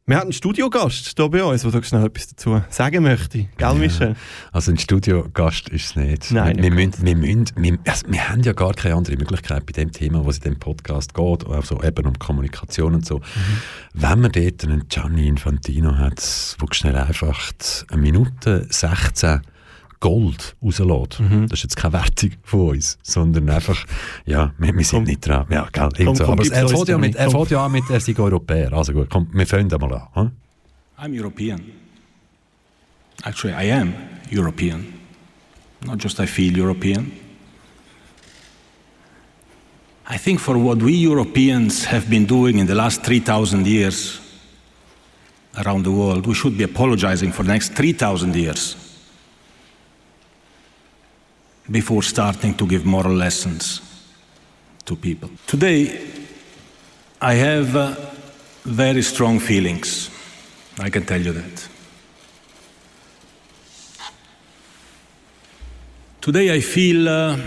Wir 0.09 0.19
hatten 0.19 0.27
einen 0.27 0.33
Studiogast 0.35 1.15
hier 1.17 1.29
bei 1.29 1.43
uns, 1.43 1.63
der 1.63 1.83
schnell 1.83 2.07
etwas 2.07 2.29
dazu 2.29 2.63
sagen 2.71 3.03
möchte. 3.03 3.39
Gell, 3.39 3.49
ja, 3.59 3.75
Michel? 3.75 4.15
Also 4.53 4.71
ein 4.71 4.79
Studiogast 4.79 5.69
ist 5.71 5.87
es 5.87 5.97
nicht. 5.97 6.31
Nein, 6.31 6.59
wir, 6.59 6.63
wir, 6.63 6.71
müssen, 6.71 7.05
wir, 7.05 7.17
müssen, 7.17 7.51
wir, 7.57 7.79
also 7.85 8.07
wir 8.09 8.29
haben 8.29 8.41
ja 8.45 8.53
gar 8.53 8.73
keine 8.75 8.95
andere 8.95 9.17
Möglichkeit 9.17 9.67
bei 9.67 9.73
dem 9.73 9.91
Thema, 9.91 10.25
was 10.25 10.39
in 10.39 10.45
dem 10.45 10.61
Podcast 10.61 11.13
geht, 11.13 11.47
also 11.49 11.83
eben 11.83 12.07
um 12.07 12.17
Kommunikation 12.21 12.95
und 12.95 13.05
so. 13.05 13.19
Mhm. 13.19 13.23
Wenn 13.95 14.21
man 14.21 14.31
dort 14.31 14.63
einen 14.65 14.87
Gianni 14.89 15.27
Infantino 15.27 15.97
hat, 15.97 16.23
der 16.61 16.69
schnell 16.75 16.95
einfach 16.95 17.53
eine 17.91 18.01
Minute 18.01 18.69
16 18.71 19.41
Gold 20.01 20.57
rauslässt. 20.63 21.21
Mhm. 21.21 21.49
Das 21.49 21.59
ist 21.59 21.63
jetzt 21.65 21.77
keine 21.77 21.95
Wertung 21.95 22.31
von 22.43 22.69
uns, 22.71 22.99
sondern 23.03 23.49
einfach, 23.49 23.85
ja, 24.25 24.53
wir, 24.59 24.77
wir 24.77 24.85
sind 24.85 24.99
komm, 24.99 25.05
nicht 25.05 25.27
dran. 25.27 25.47
Ja, 25.51 25.69
gell, 25.73 25.89
komm, 26.05 26.15
so. 26.15 26.25
Aber 26.25 26.47
er 26.47 26.69
fährt 26.69 26.89
ja, 26.89 26.99
mit, 26.99 27.15
er 27.15 27.47
ja 27.51 27.65
an 27.65 27.73
mit, 27.73 27.85
er 27.91 28.01
sei 28.01 28.15
Europäer. 28.17 28.73
Also 28.73 28.93
gut, 28.93 29.09
komm, 29.11 29.29
wir 29.33 29.47
fangen 29.47 29.69
mal 29.69 29.93
an. 29.93 30.09
Hm? 30.15 30.31
I'm 30.99 31.19
European. 31.19 31.61
Actually, 33.23 33.55
I 33.55 33.73
am 33.73 33.95
European. 34.31 34.87
Not 35.85 36.03
just 36.03 36.19
I 36.21 36.27
feel 36.27 36.57
European. 36.59 37.13
I 40.09 40.19
think 40.19 40.41
for 40.41 40.57
what 40.57 40.79
we 40.79 40.93
Europeans 40.93 41.85
have 41.87 42.09
been 42.09 42.27
doing 42.27 42.59
in 42.59 42.67
the 42.67 42.75
last 42.75 43.03
3,000 43.03 43.67
years 43.67 44.21
around 45.57 45.85
the 45.85 45.91
world, 45.91 46.27
we 46.27 46.35
should 46.35 46.57
be 46.57 46.65
apologizing 46.65 47.33
for 47.33 47.43
the 47.43 47.53
next 47.53 47.75
3,000 47.75 48.37
years. 48.37 48.86
Before 51.71 52.03
starting 52.03 52.55
to 52.55 52.67
give 52.67 52.85
moral 52.85 53.15
lessons 53.15 53.81
to 54.85 54.97
people. 54.97 55.31
Today, 55.47 55.99
I 57.21 57.35
have 57.35 57.75
uh, 57.75 57.95
very 58.65 59.03
strong 59.03 59.41
feelings. 59.41 60.11
I 60.79 60.91
can 60.91 61.05
tell 61.05 61.21
you 61.21 61.33
that. 61.33 61.69
Today, 66.21 66.53
I 66.55 66.61
feel 66.61 67.09
uh, 67.09 67.39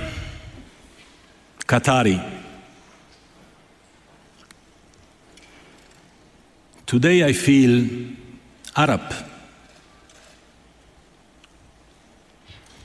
Qatari. 1.65 2.19
Today, 6.86 7.24
I 7.24 7.33
feel 7.33 7.88
Arab. 8.75 9.13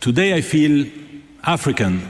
Today, 0.01 0.35
I 0.35 0.41
feel 0.43 1.04
African. 1.46 2.00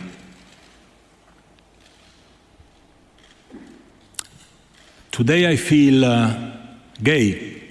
Today 5.11 5.51
I 5.51 5.57
feel 5.57 6.05
uh, 6.05 6.53
gay. 7.03 7.63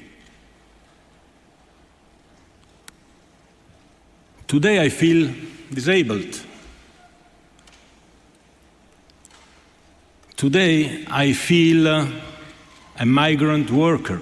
Today 4.46 4.82
I 4.82 4.90
feel 4.90 5.34
disabled. 5.74 6.42
Today 10.36 11.06
I 11.08 11.32
feel 11.32 11.88
uh, 11.88 12.08
a 13.00 13.06
migrant 13.06 13.72
worker. 13.72 14.22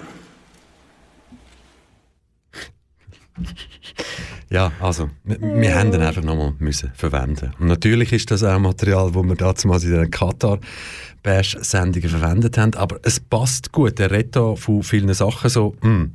Ja, 4.52 4.70
also, 4.80 5.08
wir, 5.24 5.40
wir 5.40 5.74
haben 5.74 5.90
den 5.90 6.02
einfach 6.02 6.22
nochmal 6.22 6.52
müssen 6.58 6.90
verwenden. 6.94 7.54
Und 7.58 7.68
natürlich 7.68 8.12
ist 8.12 8.30
das 8.30 8.44
auch 8.44 8.58
Material, 8.58 9.10
das 9.10 9.22
wir 9.22 9.34
damals 9.34 9.84
in 9.84 9.92
den 9.92 10.10
Katar 10.10 10.58
Bash-Sendungen 11.22 12.10
verwendet 12.10 12.58
haben, 12.58 12.74
aber 12.74 12.98
es 13.02 13.18
passt 13.18 13.72
gut. 13.72 13.98
Der 13.98 14.10
da 14.24 14.54
von 14.54 14.82
vielen 14.82 15.14
Sachen 15.14 15.48
so, 15.48 15.74
mh, 15.80 15.88
hm, 15.88 16.12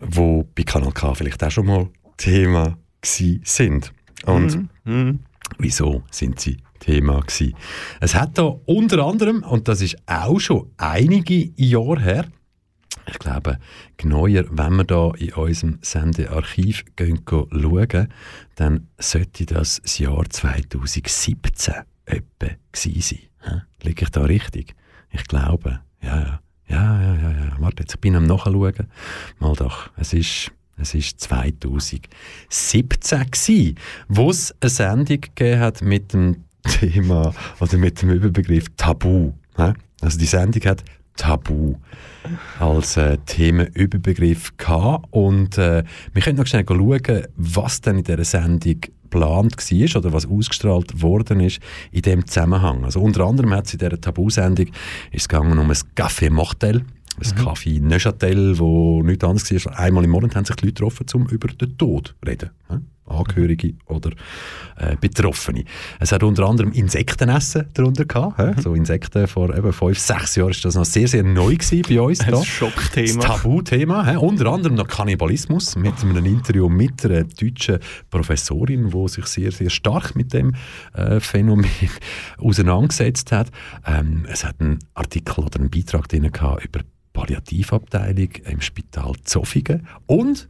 wo 0.00 0.44
bei 0.56 0.64
Kanal 0.64 0.90
K 0.90 1.14
vielleicht 1.14 1.44
auch 1.44 1.52
schon 1.52 1.66
mal 1.66 1.88
Thema 2.16 2.76
sind. 3.00 3.92
Und 4.26 4.56
mhm. 4.56 4.68
mhm. 4.84 5.18
wieso 5.58 6.02
sind 6.10 6.40
sie 6.40 6.56
Thema 6.80 7.20
gewesen? 7.20 7.54
Es 8.00 8.16
hat 8.16 8.38
da 8.38 8.54
unter 8.66 9.06
anderem, 9.06 9.44
und 9.44 9.68
das 9.68 9.82
ist 9.82 9.96
auch 10.06 10.40
schon 10.40 10.68
einige 10.78 11.52
Jahre 11.54 12.00
her, 12.00 12.24
ich 13.06 13.18
glaube, 13.18 13.58
genauer, 13.96 14.44
wenn 14.50 14.76
wir 14.76 14.84
da 14.84 15.12
in 15.18 15.32
unserem 15.32 15.78
Sendearchiv 15.82 16.84
gehen, 16.96 17.20
schauen, 17.26 18.08
dann 18.54 18.88
sollte 18.98 19.46
das 19.46 19.80
das 19.82 19.98
Jahr 19.98 20.24
2017 20.28 21.74
etwa 22.06 22.46
gewesen 22.72 23.00
sein. 23.00 23.62
Liege 23.82 24.04
ich 24.04 24.10
da 24.10 24.22
richtig? 24.22 24.74
Ich 25.10 25.24
glaube, 25.24 25.80
ja, 26.02 26.20
ja. 26.20 26.40
Ja, 26.68 27.02
ja, 27.02 27.14
ja, 27.16 27.30
ja. 27.32 27.56
Warte, 27.58 27.82
jetzt 27.82 28.00
bin 28.00 28.14
ich 28.14 28.16
am 28.16 28.24
Nachschauen. 28.24 28.86
Mal 29.40 29.54
doch, 29.56 29.90
es 29.96 30.14
ist, 30.14 30.52
es 30.78 30.94
ist 30.94 31.20
2017 31.20 32.08
gewesen, 33.30 33.74
wo 34.08 34.30
es 34.30 34.54
eine 34.60 34.70
Sendung 34.70 35.20
gegeben 35.20 35.60
hat 35.60 35.82
mit 35.82 36.14
dem 36.14 36.44
Thema 36.62 37.34
oder 37.60 37.76
mit 37.76 38.00
dem 38.00 38.10
Überbegriff 38.10 38.66
Tabu. 38.76 39.32
Also 40.00 40.18
die 40.18 40.24
Sendung 40.26 40.62
hat 40.64 40.82
Tabu 41.16 41.76
als 42.58 42.96
äh, 42.96 43.18
Themenüberbegriff 43.26 44.56
gehabt. 44.56 45.06
Und 45.10 45.58
äh, 45.58 45.84
wir 46.12 46.22
können 46.22 46.38
noch 46.38 46.46
schnell 46.46 46.64
schauen, 46.66 47.26
was 47.36 47.80
denn 47.80 47.98
in 47.98 48.04
dieser 48.04 48.24
Sendung 48.24 48.80
geplant 48.80 49.56
war 49.56 49.96
oder 49.96 50.12
was 50.12 50.26
ausgestrahlt 50.26 51.02
worden 51.02 51.40
ist 51.40 51.60
in 51.90 52.02
dem 52.02 52.26
Zusammenhang. 52.26 52.84
Also 52.84 53.00
unter 53.00 53.24
anderem 53.24 53.52
hat 53.52 53.66
es 53.66 53.74
in 53.74 53.78
dieser 53.78 54.00
Tabu-Sendung 54.00 54.68
gegangen 55.10 55.58
um 55.58 55.70
ein 55.70 55.76
Café 55.94 56.30
Mortel 56.30 56.84
ein 57.18 57.28
mhm. 57.28 57.44
Kaffee 57.44 57.80
Neuchâtel, 57.80 58.58
wo 58.58 59.02
nichts 59.02 59.24
anderes 59.24 59.66
war. 59.66 59.78
Einmal 59.78 60.04
im 60.04 60.10
Monat 60.10 60.34
haben 60.34 60.44
sich 60.44 60.56
die 60.56 60.66
Leute 60.66 60.74
getroffen, 60.74 61.06
um 61.14 61.26
über 61.26 61.48
den 61.48 61.76
Tod 61.76 62.14
zu 62.20 62.28
reden. 62.28 62.50
Angehörige 63.06 63.74
oder 63.86 64.10
äh, 64.76 64.96
Betroffene. 65.00 65.64
Es 65.98 66.12
hat 66.12 66.22
unter 66.22 66.48
anderem 66.48 66.72
Insektenessen 66.72 67.66
darunter 67.74 68.04
gehabt. 68.04 68.40
He? 68.40 68.62
So 68.62 68.74
Insekten 68.74 69.26
vor 69.26 69.54
eben 69.56 69.72
fünf, 69.72 69.98
sechs 69.98 70.36
Jahren 70.36 70.50
ist 70.50 70.64
das 70.64 70.74
noch 70.74 70.84
sehr, 70.84 71.08
sehr 71.08 71.22
neu 71.22 71.56
bei 71.88 72.00
uns. 72.00 72.20
Ein 72.20 72.30
da. 72.30 72.44
Schockthema. 72.44 73.22
Das 73.22 73.42
Tabuthema. 73.42 74.10
He? 74.10 74.16
Unter 74.16 74.46
anderem 74.46 74.76
noch 74.76 74.86
Kannibalismus 74.86 75.76
mit 75.76 75.94
einem 76.02 76.24
Interview 76.24 76.68
mit 76.68 77.04
einer 77.04 77.24
deutschen 77.24 77.78
Professorin, 78.10 78.90
die 78.90 79.08
sich 79.08 79.26
sehr, 79.26 79.52
sehr 79.52 79.70
stark 79.70 80.14
mit 80.14 80.32
dem 80.32 80.54
äh, 80.94 81.20
Phänomen 81.20 81.66
auseinandergesetzt 82.38 83.32
hat. 83.32 83.48
Ähm, 83.86 84.26
es 84.28 84.44
hat 84.44 84.60
einen 84.60 84.78
Artikel 84.94 85.44
oder 85.44 85.58
einen 85.60 85.70
Beitrag 85.70 86.08
drin 86.08 86.30
gehabt 86.30 86.64
über 86.64 86.80
Palliativabteilung 87.12 88.30
im 88.46 88.60
Spital 88.60 89.12
Zofingen 89.24 89.86
und 90.06 90.48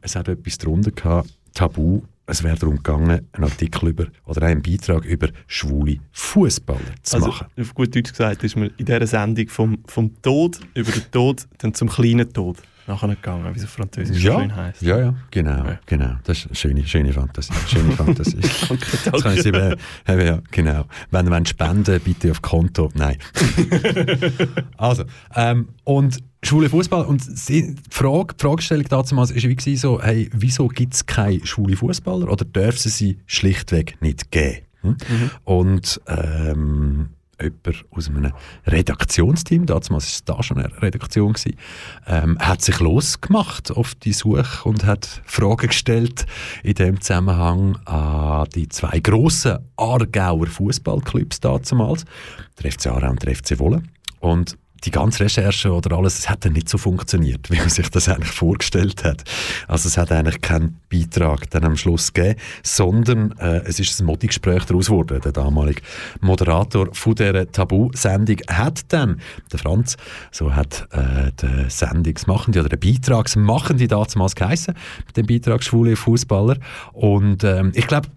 es 0.00 0.16
hat 0.16 0.28
etwas 0.28 0.58
darunter 0.58 0.90
gehabt, 0.90 1.37
Tabu. 1.58 2.02
Es 2.26 2.44
wäre 2.44 2.56
darum 2.56 2.76
gegangen, 2.76 3.26
einen 3.32 3.44
Artikel 3.44 3.88
über 3.88 4.06
oder 4.26 4.42
einen 4.42 4.62
Beitrag 4.62 5.04
über 5.04 5.28
schwule 5.48 5.96
Fußballer 6.12 6.94
zu 7.02 7.16
also, 7.16 7.28
machen. 7.28 7.46
Auf 7.58 7.74
gut 7.74 7.96
Deutsch 7.96 8.10
gesagt 8.10 8.44
ist 8.44 8.54
man 8.54 8.70
in 8.76 8.84
dieser 8.84 9.06
Sendung 9.08 9.48
vom, 9.48 9.78
vom 9.86 10.22
Tod 10.22 10.60
über 10.74 10.92
den 10.92 11.10
Tod 11.10 11.48
dann 11.58 11.74
zum 11.74 11.88
kleinen 11.88 12.32
Tod 12.32 12.58
nachher 12.88 13.08
gegangen, 13.08 13.54
wie 13.54 13.58
es 13.58 13.64
auf 13.64 13.70
Französisch 13.70 14.22
ja, 14.22 14.40
schön 14.40 14.56
heisst. 14.56 14.82
Ja, 14.82 14.98
ja, 14.98 15.14
genau, 15.30 15.64
ja. 15.64 15.78
genau. 15.86 16.16
Das 16.24 16.38
ist 16.38 16.46
eine 16.46 16.56
schöne, 16.56 16.86
schöne 16.86 17.12
Fantasie. 17.12 17.52
Schöne 17.68 17.92
Fantasie. 17.92 18.38
danke, 18.68 18.86
danke. 19.04 19.36
Das 19.36 19.46
eben, 19.46 19.76
eben, 20.08 20.26
ja, 20.26 20.40
genau. 20.50 20.84
Wenn 21.10 21.26
ihr 21.26 21.46
spenden 21.46 22.00
bitte 22.00 22.30
auf 22.30 22.42
Konto. 22.42 22.90
Nein. 22.94 23.18
also, 24.76 25.04
ähm, 25.34 25.68
und 25.84 26.18
schwule 26.42 26.68
Fußball 26.68 27.04
und 27.04 27.26
die 27.48 27.74
Frage, 27.90 28.34
die 28.34 28.42
Fragestellung 28.42 28.86
damals 28.88 29.14
war 29.14 29.28
wie 29.28 29.76
so, 29.76 30.02
hey, 30.02 30.30
wieso 30.32 30.68
gibt 30.68 30.94
es 30.94 31.06
keine 31.06 31.44
schwule 31.44 31.76
Fußballer 31.76 32.30
oder 32.30 32.44
dürfen 32.44 32.90
sie 32.90 33.18
schlichtweg 33.26 34.00
nicht 34.00 34.30
geben? 34.30 34.62
Hm? 34.82 34.90
Mhm. 34.90 35.30
Und 35.44 36.00
ähm, 36.06 37.08
jemand 37.40 37.84
aus 37.90 38.08
einem 38.08 38.32
Redaktionsteam, 38.66 39.66
damals 39.66 39.90
war 39.90 39.98
es 39.98 40.24
da 40.24 40.42
schon 40.42 40.58
eine 40.58 40.82
Redaktion, 40.82 41.34
ähm, 42.06 42.38
hat 42.38 42.62
sich 42.62 42.80
losgemacht 42.80 43.70
auf 43.70 43.94
die 43.94 44.12
Suche 44.12 44.68
und 44.68 44.84
hat 44.84 45.22
Fragen 45.24 45.68
gestellt 45.68 46.26
in 46.62 46.74
dem 46.74 47.00
Zusammenhang 47.00 47.76
an 47.84 48.48
die 48.54 48.68
zwei 48.68 49.00
grossen 49.00 49.58
Aargauer 49.76 50.46
Fußballclubs 50.46 51.40
damals, 51.40 52.04
der 52.62 52.72
FC 52.72 52.88
Aarau 52.88 53.10
und 53.10 53.22
der 53.22 53.34
FC 53.34 53.58
Wolle. 53.58 53.82
Und 54.20 54.56
die 54.84 54.90
ganze 54.90 55.24
Recherche 55.24 55.72
oder 55.72 55.96
alles, 55.96 56.18
es 56.18 56.30
hat 56.30 56.44
dann 56.44 56.52
nicht 56.52 56.68
so 56.68 56.78
funktioniert, 56.78 57.50
wie 57.50 57.58
man 57.58 57.68
sich 57.68 57.90
das 57.90 58.08
eigentlich 58.08 58.30
vorgestellt 58.30 59.04
hat. 59.04 59.24
Also 59.66 59.88
es 59.88 59.96
hat 59.96 60.12
eigentlich 60.12 60.40
keinen 60.40 60.80
Beitrag 60.90 61.50
dann 61.50 61.64
am 61.64 61.76
Schluss 61.76 62.12
gegeben, 62.12 62.38
sondern 62.62 63.32
äh, 63.38 63.62
es 63.64 63.80
ist 63.80 64.00
ein 64.00 64.06
Modi-Gespräch 64.06 64.64
daraus 64.64 64.86
geworden. 64.86 65.20
Der 65.22 65.32
damalige 65.32 65.82
Moderator 66.20 66.88
von 66.92 67.14
dieser 67.14 67.50
Tabu-Sendung 67.50 68.38
hat 68.48 68.92
dann, 68.92 69.20
der 69.52 69.58
Franz, 69.58 69.96
so 70.30 70.54
hat 70.54 70.88
äh, 70.92 71.32
der 71.40 71.70
Sendungsmachende 71.70 72.60
oder 72.60 72.68
der 72.68 72.76
Beitragsmachende 72.76 73.88
damals 73.88 74.34
geheissen, 74.34 74.74
dem 75.16 75.26
Beitrag 75.26 75.62
Schwule 75.62 75.96
Fußballer. 75.96 76.56
Und 76.92 77.44
ähm, 77.44 77.72
ich 77.74 77.86
glaube, 77.86 78.08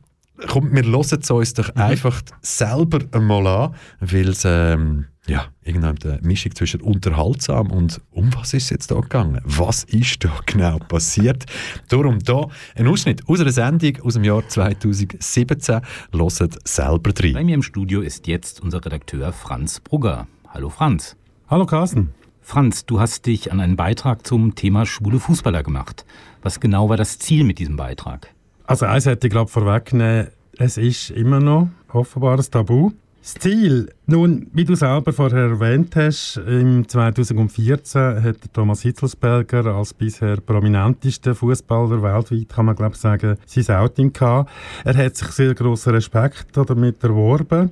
Komm, 0.47 0.73
wir 0.73 0.83
hören 0.83 1.01
es 1.01 1.31
uns 1.31 1.53
doch 1.53 1.73
mhm. 1.75 1.81
einfach 1.81 2.21
selber 2.41 2.99
einmal 3.11 3.47
an, 3.47 3.75
weil 3.99 4.29
es 4.29 4.43
ähm, 4.45 5.05
ja, 5.27 5.45
irgendeine 5.63 6.19
Mischung 6.23 6.55
zwischen 6.55 6.81
unterhaltsam 6.81 7.71
und 7.71 8.01
um 8.11 8.33
was 8.35 8.53
ist 8.53 8.63
es 8.63 8.69
jetzt 8.71 8.91
da 8.91 8.99
gegangen? 8.99 9.39
Was 9.43 9.83
ist 9.83 10.23
da 10.23 10.31
genau 10.45 10.79
passiert? 10.79 11.45
Darum 11.89 12.19
da 12.19 12.47
ein 12.75 12.87
Ausschnitt 12.87 13.27
aus 13.27 13.39
einer 13.39 13.51
Sendung 13.51 14.01
aus 14.01 14.15
dem 14.15 14.23
Jahr 14.23 14.47
2017. 14.47 15.81
Hört 16.11 16.67
selber 16.67 17.13
drin. 17.13 17.33
Bei 17.33 17.43
mir 17.43 17.55
im 17.55 17.63
Studio 17.63 18.01
ist 18.01 18.27
jetzt 18.27 18.61
unser 18.61 18.83
Redakteur 18.83 19.31
Franz 19.31 19.79
Brugger. 19.79 20.27
Hallo 20.49 20.69
Franz. 20.69 21.15
Hallo 21.47 21.65
Carsten. 21.65 22.09
Franz, 22.41 22.85
du 22.85 22.99
hast 22.99 23.27
dich 23.27 23.51
an 23.51 23.59
einen 23.59 23.75
Beitrag 23.75 24.25
zum 24.25 24.55
Thema 24.55 24.85
schwule 24.85 25.19
Fußballer 25.19 25.61
gemacht. 25.63 26.05
Was 26.41 26.59
genau 26.59 26.89
war 26.89 26.97
das 26.97 27.19
Ziel 27.19 27.43
mit 27.43 27.59
diesem 27.59 27.75
Beitrag? 27.77 28.33
Also 28.71 28.85
eins 28.85 29.05
hätte 29.05 29.27
ich 29.27 29.31
glaube 29.31 29.51
vorwegnehmen, 29.51 30.27
es 30.57 30.77
ist 30.77 31.09
immer 31.09 31.41
noch 31.41 31.67
offenbar 31.91 32.37
ein 32.37 32.45
Tabu. 32.49 32.91
Das 33.21 33.33
Ziel, 33.33 33.91
nun, 34.05 34.47
wie 34.53 34.63
du 34.63 34.75
selber 34.75 35.11
vorher 35.11 35.49
erwähnt 35.49 35.93
hast, 35.97 36.37
im 36.47 36.87
2014 36.87 38.23
hat 38.23 38.37
Thomas 38.53 38.81
Hitzelsberger 38.83 39.65
als 39.65 39.93
bisher 39.93 40.37
prominentester 40.37 41.35
Fußballer 41.35 42.01
weltweit, 42.01 42.47
kann 42.47 42.67
man 42.67 42.77
glaube 42.77 42.95
sagen, 42.95 43.35
sein 43.45 43.75
Outing 43.75 44.13
gehabt. 44.13 44.49
Er 44.85 44.95
hat 44.95 45.17
sich 45.17 45.27
sehr 45.31 45.53
grossen 45.53 45.93
Respekt 45.93 46.47
damit 46.53 47.03
erworben 47.03 47.71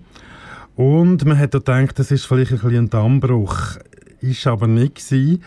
und 0.75 1.23
man 1.23 1.39
hat 1.39 1.51
gedacht, 1.51 1.97
das 1.97 2.11
ist 2.11 2.25
vielleicht 2.25 2.61
ein, 2.61 2.75
ein 2.75 2.89
Dammbruch. 2.89 3.77
Ist 4.19 4.45
aber 4.47 4.67
nicht 4.67 4.95
gewesen. 4.95 5.41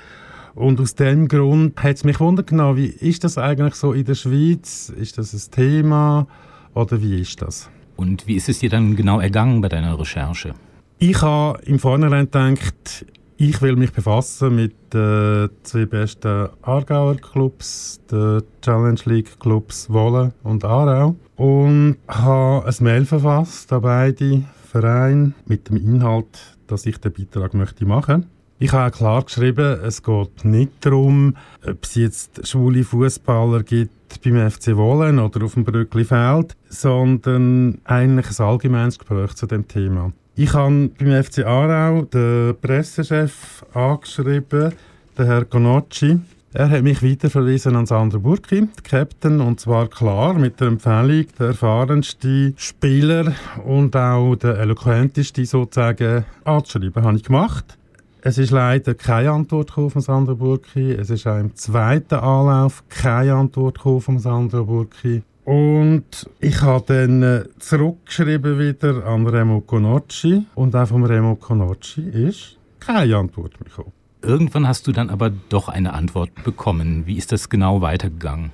Und 0.54 0.80
aus 0.80 0.94
dem 0.94 1.28
Grund 1.28 1.82
hat 1.82 1.96
es 1.96 2.04
mich 2.04 2.20
wundern 2.20 2.76
wie 2.76 2.86
ist 2.86 3.24
das 3.24 3.38
eigentlich 3.38 3.74
so 3.74 3.92
in 3.92 4.04
der 4.04 4.14
Schweiz? 4.14 4.90
Ist 4.90 5.18
das 5.18 5.32
ein 5.32 5.50
Thema 5.50 6.26
oder 6.74 7.00
wie 7.00 7.20
ist 7.20 7.40
das? 7.40 7.70
Und 7.96 8.26
wie 8.26 8.36
ist 8.36 8.48
es 8.48 8.58
dir 8.58 8.70
dann 8.70 8.96
genau 8.96 9.20
ergangen 9.20 9.60
bei 9.60 9.68
deiner 9.68 9.98
Recherche? 9.98 10.54
Ich 10.98 11.20
habe 11.22 11.60
im 11.64 11.78
Vornherein 11.78 12.30
gedacht, 12.30 13.06
ich 13.36 13.60
will 13.62 13.76
mich 13.76 13.92
befassen 13.92 14.54
mit 14.54 14.74
den 14.92 15.50
zwei 15.62 15.86
besten 15.86 16.48
Aargauer 16.62 17.16
Clubs, 17.16 18.00
den 18.10 18.42
Challenge 18.60 19.00
League 19.06 19.40
Clubs 19.40 19.90
Wolle 19.90 20.32
und 20.42 20.64
Aarau. 20.64 21.16
Und 21.36 21.96
habe 22.06 22.66
ein 22.66 22.84
Mail 22.84 23.04
verfasst 23.04 23.72
an 23.72 23.82
beide 23.82 24.42
Vereine 24.70 25.32
mit 25.46 25.68
dem 25.68 25.76
Inhalt, 25.76 26.56
dass 26.66 26.86
ich 26.86 26.98
den 26.98 27.12
Beitrag 27.12 27.54
möchte 27.54 27.84
machen 27.84 28.26
ich 28.62 28.72
habe 28.72 28.96
klar 28.96 29.24
geschrieben, 29.24 29.80
es 29.82 30.04
geht 30.04 30.44
nicht 30.44 30.70
darum, 30.82 31.34
ob 31.66 31.82
es 31.82 31.96
jetzt 31.96 32.46
schwule 32.46 32.84
Fußballer 32.84 33.64
gibt 33.64 34.22
beim 34.22 34.48
FC 34.48 34.76
Wollen 34.76 35.18
oder 35.18 35.44
auf 35.44 35.54
dem 35.54 35.64
Brücklifeld, 35.64 36.54
sondern 36.68 37.78
eigentlich 37.82 38.38
ein 38.38 38.46
allgemeines 38.46 39.00
Gespräch 39.00 39.34
zu 39.34 39.46
dem 39.46 39.66
Thema. 39.66 40.12
Ich 40.36 40.54
habe 40.54 40.90
beim 40.96 41.24
FC 41.24 41.44
Aarau 41.44 42.02
den 42.02 42.54
Pressechef 42.62 43.64
angeschrieben, 43.74 44.72
den 45.18 45.26
Herr 45.26 45.44
Gonocci. 45.44 46.20
Er 46.52 46.70
hat 46.70 46.84
mich 46.84 47.02
weiterverwiesen 47.02 47.74
an 47.74 47.86
Sandro 47.86 48.20
Burki, 48.20 48.60
den 48.60 48.70
Captain, 48.84 49.40
und 49.40 49.58
zwar 49.58 49.88
klar 49.88 50.34
mit 50.34 50.60
der 50.60 50.68
Empfehlung, 50.68 51.26
der 51.36 51.48
erfahrenste 51.48 52.52
Spieler 52.56 53.34
und 53.64 53.96
auch 53.96 54.36
der 54.36 54.58
eloquenteste 54.58 55.44
sozusagen 55.46 56.24
anzuschreiben. 56.44 57.02
Habe 57.02 57.16
ich 57.16 57.24
gemacht. 57.24 57.76
Es 58.24 58.38
ist 58.38 58.52
leider 58.52 58.94
keine 58.94 59.32
Antwort 59.32 59.72
von 59.72 60.00
Sandro 60.00 60.36
Burki. 60.36 60.92
Es 60.92 61.10
ist 61.10 61.26
auch 61.26 61.40
im 61.40 61.56
zweiten 61.56 62.14
Anlauf 62.14 62.84
keine 62.88 63.34
Antwort 63.34 63.80
von 63.80 64.20
Sandro 64.20 64.64
Burki. 64.64 65.22
Und 65.44 66.30
ich 66.38 66.62
habe 66.62 66.84
dann 66.86 67.22
äh, 67.24 67.44
zurückgeschrieben 67.58 68.60
wieder 68.60 69.04
an 69.06 69.26
Remo 69.26 69.60
Conocci 69.60 70.46
und 70.54 70.76
auch 70.76 70.86
von 70.86 71.04
Remo 71.04 71.34
Conocci 71.34 72.02
ist 72.02 72.58
keine 72.78 73.16
Antwort 73.16 73.58
gekommen. 73.58 73.90
Irgendwann 74.22 74.68
hast 74.68 74.86
du 74.86 74.92
dann 74.92 75.10
aber 75.10 75.32
doch 75.48 75.68
eine 75.68 75.92
Antwort 75.92 76.30
bekommen. 76.44 77.06
Wie 77.06 77.16
ist 77.16 77.32
das 77.32 77.48
genau 77.48 77.80
weitergegangen? 77.80 78.52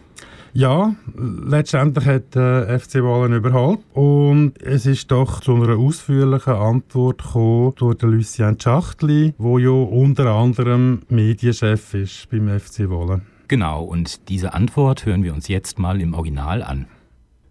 Ja, 0.58 0.96
letztendlich 1.14 2.04
hat 2.04 2.34
der 2.34 2.68
äh, 2.68 2.78
FC 2.80 2.94
Wahlen 2.94 3.32
überholt 3.32 3.78
und 3.94 4.60
es 4.60 4.86
ist 4.86 5.08
doch 5.12 5.40
zu 5.40 5.54
einer 5.54 5.78
ausführlichen 5.78 6.52
Antwort 6.52 7.22
gekommen 7.22 7.74
durch 7.76 7.98
den 7.98 8.10
Lucien 8.10 8.58
Schachtli, 8.58 9.34
wo 9.38 9.60
ja 9.60 9.70
unter 9.70 10.26
anderem 10.26 11.02
Medienchef 11.08 11.94
ist 11.94 12.28
beim 12.30 12.48
FC 12.48 12.90
Wahlen. 12.90 13.22
Genau, 13.46 13.84
und 13.84 14.28
diese 14.28 14.52
Antwort 14.52 15.06
hören 15.06 15.22
wir 15.22 15.32
uns 15.32 15.46
jetzt 15.46 15.78
mal 15.78 16.00
im 16.00 16.12
Original 16.12 16.64
an. 16.64 16.86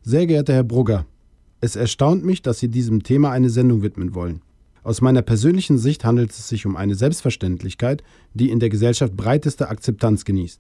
Sehr 0.04 0.28
geehrter 0.28 0.56
Herr 0.56 0.66
Brugger, 0.66 1.06
es 1.62 1.78
erstaunt 1.78 2.26
mich, 2.26 2.42
dass 2.42 2.60
Sie 2.60 2.68
diesem 2.68 3.04
Thema 3.04 3.32
eine 3.32 3.50
Sendung 3.50 3.84
widmen 3.84 4.16
wollen. 4.16 4.42
Aus 4.84 5.00
meiner 5.00 5.22
persönlichen 5.22 5.78
Sicht 5.78 6.04
handelt 6.04 6.32
es 6.32 6.50
sich 6.50 6.66
um 6.66 6.76
eine 6.76 6.96
Selbstverständlichkeit, 6.96 8.04
die 8.34 8.50
in 8.50 8.60
der 8.60 8.68
Gesellschaft 8.68 9.16
breiteste 9.16 9.70
Akzeptanz 9.70 10.26
genießt. 10.26 10.60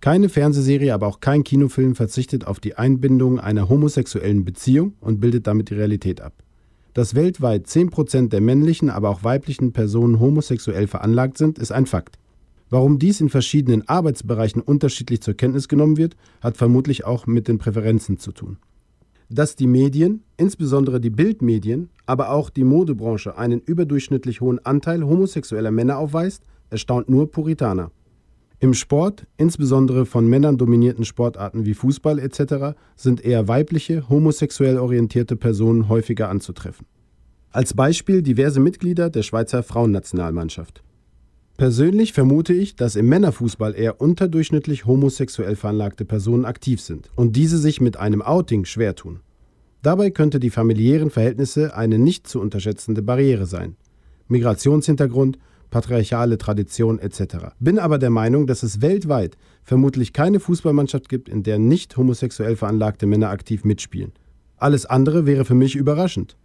Keine 0.00 0.30
Fernsehserie, 0.30 0.94
aber 0.94 1.06
auch 1.06 1.20
kein 1.20 1.44
Kinofilm 1.44 1.94
verzichtet 1.94 2.46
auf 2.46 2.58
die 2.58 2.76
Einbindung 2.76 3.38
einer 3.38 3.68
homosexuellen 3.68 4.46
Beziehung 4.46 4.94
und 5.00 5.20
bildet 5.20 5.46
damit 5.46 5.68
die 5.68 5.74
Realität 5.74 6.22
ab. 6.22 6.32
Dass 6.94 7.14
weltweit 7.14 7.66
10% 7.66 8.30
der 8.30 8.40
männlichen, 8.40 8.88
aber 8.88 9.10
auch 9.10 9.24
weiblichen 9.24 9.72
Personen 9.72 10.18
homosexuell 10.18 10.86
veranlagt 10.86 11.36
sind, 11.36 11.58
ist 11.58 11.70
ein 11.70 11.84
Fakt. 11.84 12.18
Warum 12.70 12.98
dies 12.98 13.20
in 13.20 13.28
verschiedenen 13.28 13.86
Arbeitsbereichen 13.88 14.62
unterschiedlich 14.62 15.20
zur 15.20 15.34
Kenntnis 15.34 15.68
genommen 15.68 15.98
wird, 15.98 16.16
hat 16.40 16.56
vermutlich 16.56 17.04
auch 17.04 17.26
mit 17.26 17.46
den 17.46 17.58
Präferenzen 17.58 18.18
zu 18.18 18.32
tun. 18.32 18.56
Dass 19.28 19.54
die 19.54 19.66
Medien, 19.66 20.22
insbesondere 20.38 21.00
die 21.00 21.10
Bildmedien, 21.10 21.90
aber 22.06 22.30
auch 22.30 22.48
die 22.48 22.64
Modebranche 22.64 23.36
einen 23.36 23.60
überdurchschnittlich 23.60 24.40
hohen 24.40 24.64
Anteil 24.64 25.04
homosexueller 25.04 25.70
Männer 25.70 25.98
aufweist, 25.98 26.42
erstaunt 26.70 27.10
nur 27.10 27.30
Puritaner. 27.30 27.90
Im 28.62 28.74
Sport, 28.74 29.26
insbesondere 29.38 30.04
von 30.04 30.28
Männern 30.28 30.58
dominierten 30.58 31.06
Sportarten 31.06 31.64
wie 31.64 31.72
Fußball 31.72 32.18
etc., 32.18 32.76
sind 32.94 33.24
eher 33.24 33.48
weibliche, 33.48 34.06
homosexuell 34.10 34.78
orientierte 34.78 35.34
Personen 35.34 35.88
häufiger 35.88 36.28
anzutreffen. 36.28 36.86
Als 37.50 37.72
Beispiel 37.72 38.20
diverse 38.20 38.60
Mitglieder 38.60 39.08
der 39.08 39.22
Schweizer 39.22 39.62
Frauennationalmannschaft. 39.62 40.82
Persönlich 41.56 42.12
vermute 42.12 42.52
ich, 42.52 42.76
dass 42.76 42.96
im 42.96 43.08
Männerfußball 43.08 43.74
eher 43.74 43.98
unterdurchschnittlich 43.98 44.84
homosexuell 44.84 45.56
veranlagte 45.56 46.04
Personen 46.04 46.44
aktiv 46.44 46.82
sind 46.82 47.10
und 47.16 47.36
diese 47.36 47.56
sich 47.56 47.80
mit 47.80 47.96
einem 47.96 48.20
Outing 48.20 48.66
schwer 48.66 48.94
tun. 48.94 49.20
Dabei 49.82 50.10
könnte 50.10 50.38
die 50.38 50.50
familiären 50.50 51.10
Verhältnisse 51.10 51.74
eine 51.74 51.98
nicht 51.98 52.26
zu 52.26 52.40
unterschätzende 52.40 53.00
Barriere 53.00 53.46
sein. 53.46 53.76
Migrationshintergrund, 54.28 55.38
patriarchale 55.70 56.38
Tradition 56.38 56.98
etc. 56.98 57.36
Bin 57.58 57.78
aber 57.78 57.98
der 57.98 58.10
Meinung, 58.10 58.46
dass 58.46 58.62
es 58.62 58.80
weltweit 58.80 59.36
vermutlich 59.62 60.12
keine 60.12 60.40
Fußballmannschaft 60.40 61.08
gibt, 61.08 61.28
in 61.28 61.42
der 61.42 61.58
nicht 61.58 61.96
homosexuell 61.96 62.56
veranlagte 62.56 63.06
Männer 63.06 63.30
aktiv 63.30 63.64
mitspielen. 63.64 64.12
Alles 64.56 64.86
andere 64.86 65.26
wäre 65.26 65.44
für 65.44 65.54
mich 65.54 65.76
überraschend. 65.76 66.36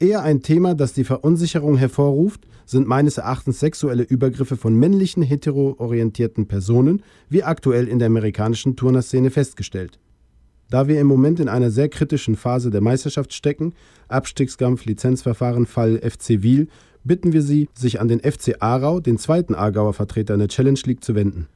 Eher 0.00 0.22
ein 0.22 0.42
Thema, 0.42 0.74
das 0.74 0.92
die 0.92 1.02
Verunsicherung 1.02 1.76
hervorruft, 1.76 2.46
sind 2.66 2.86
meines 2.86 3.18
Erachtens 3.18 3.58
sexuelle 3.58 4.04
Übergriffe 4.04 4.56
von 4.56 4.76
männlichen 4.76 5.24
heteroorientierten 5.24 6.46
Personen, 6.46 7.02
wie 7.28 7.42
aktuell 7.42 7.88
in 7.88 7.98
der 7.98 8.06
amerikanischen 8.06 8.76
Turnerszene 8.76 9.30
festgestellt. 9.30 9.98
Da 10.70 10.86
wir 10.86 11.00
im 11.00 11.06
Moment 11.06 11.40
in 11.40 11.48
einer 11.48 11.70
sehr 11.70 11.88
kritischen 11.88 12.36
Phase 12.36 12.70
der 12.70 12.82
Meisterschaft 12.82 13.32
stecken, 13.32 13.72
Abstiegskampf, 14.08 14.84
Lizenzverfahren, 14.84 15.66
Fall 15.66 15.98
FC 15.98 16.42
Wiel, 16.42 16.68
bitten 17.04 17.32
wir 17.32 17.42
Sie, 17.42 17.68
sich 17.74 18.00
an 18.00 18.08
den 18.08 18.20
FC 18.20 18.56
Aarau, 18.60 19.00
den 19.00 19.18
zweiten 19.18 19.54
Aargauer 19.54 19.94
Vertreter 19.94 20.34
in 20.34 20.40
der 20.40 20.48
Challenge 20.48 20.80
League, 20.84 21.02
zu 21.02 21.14
wenden. 21.14 21.48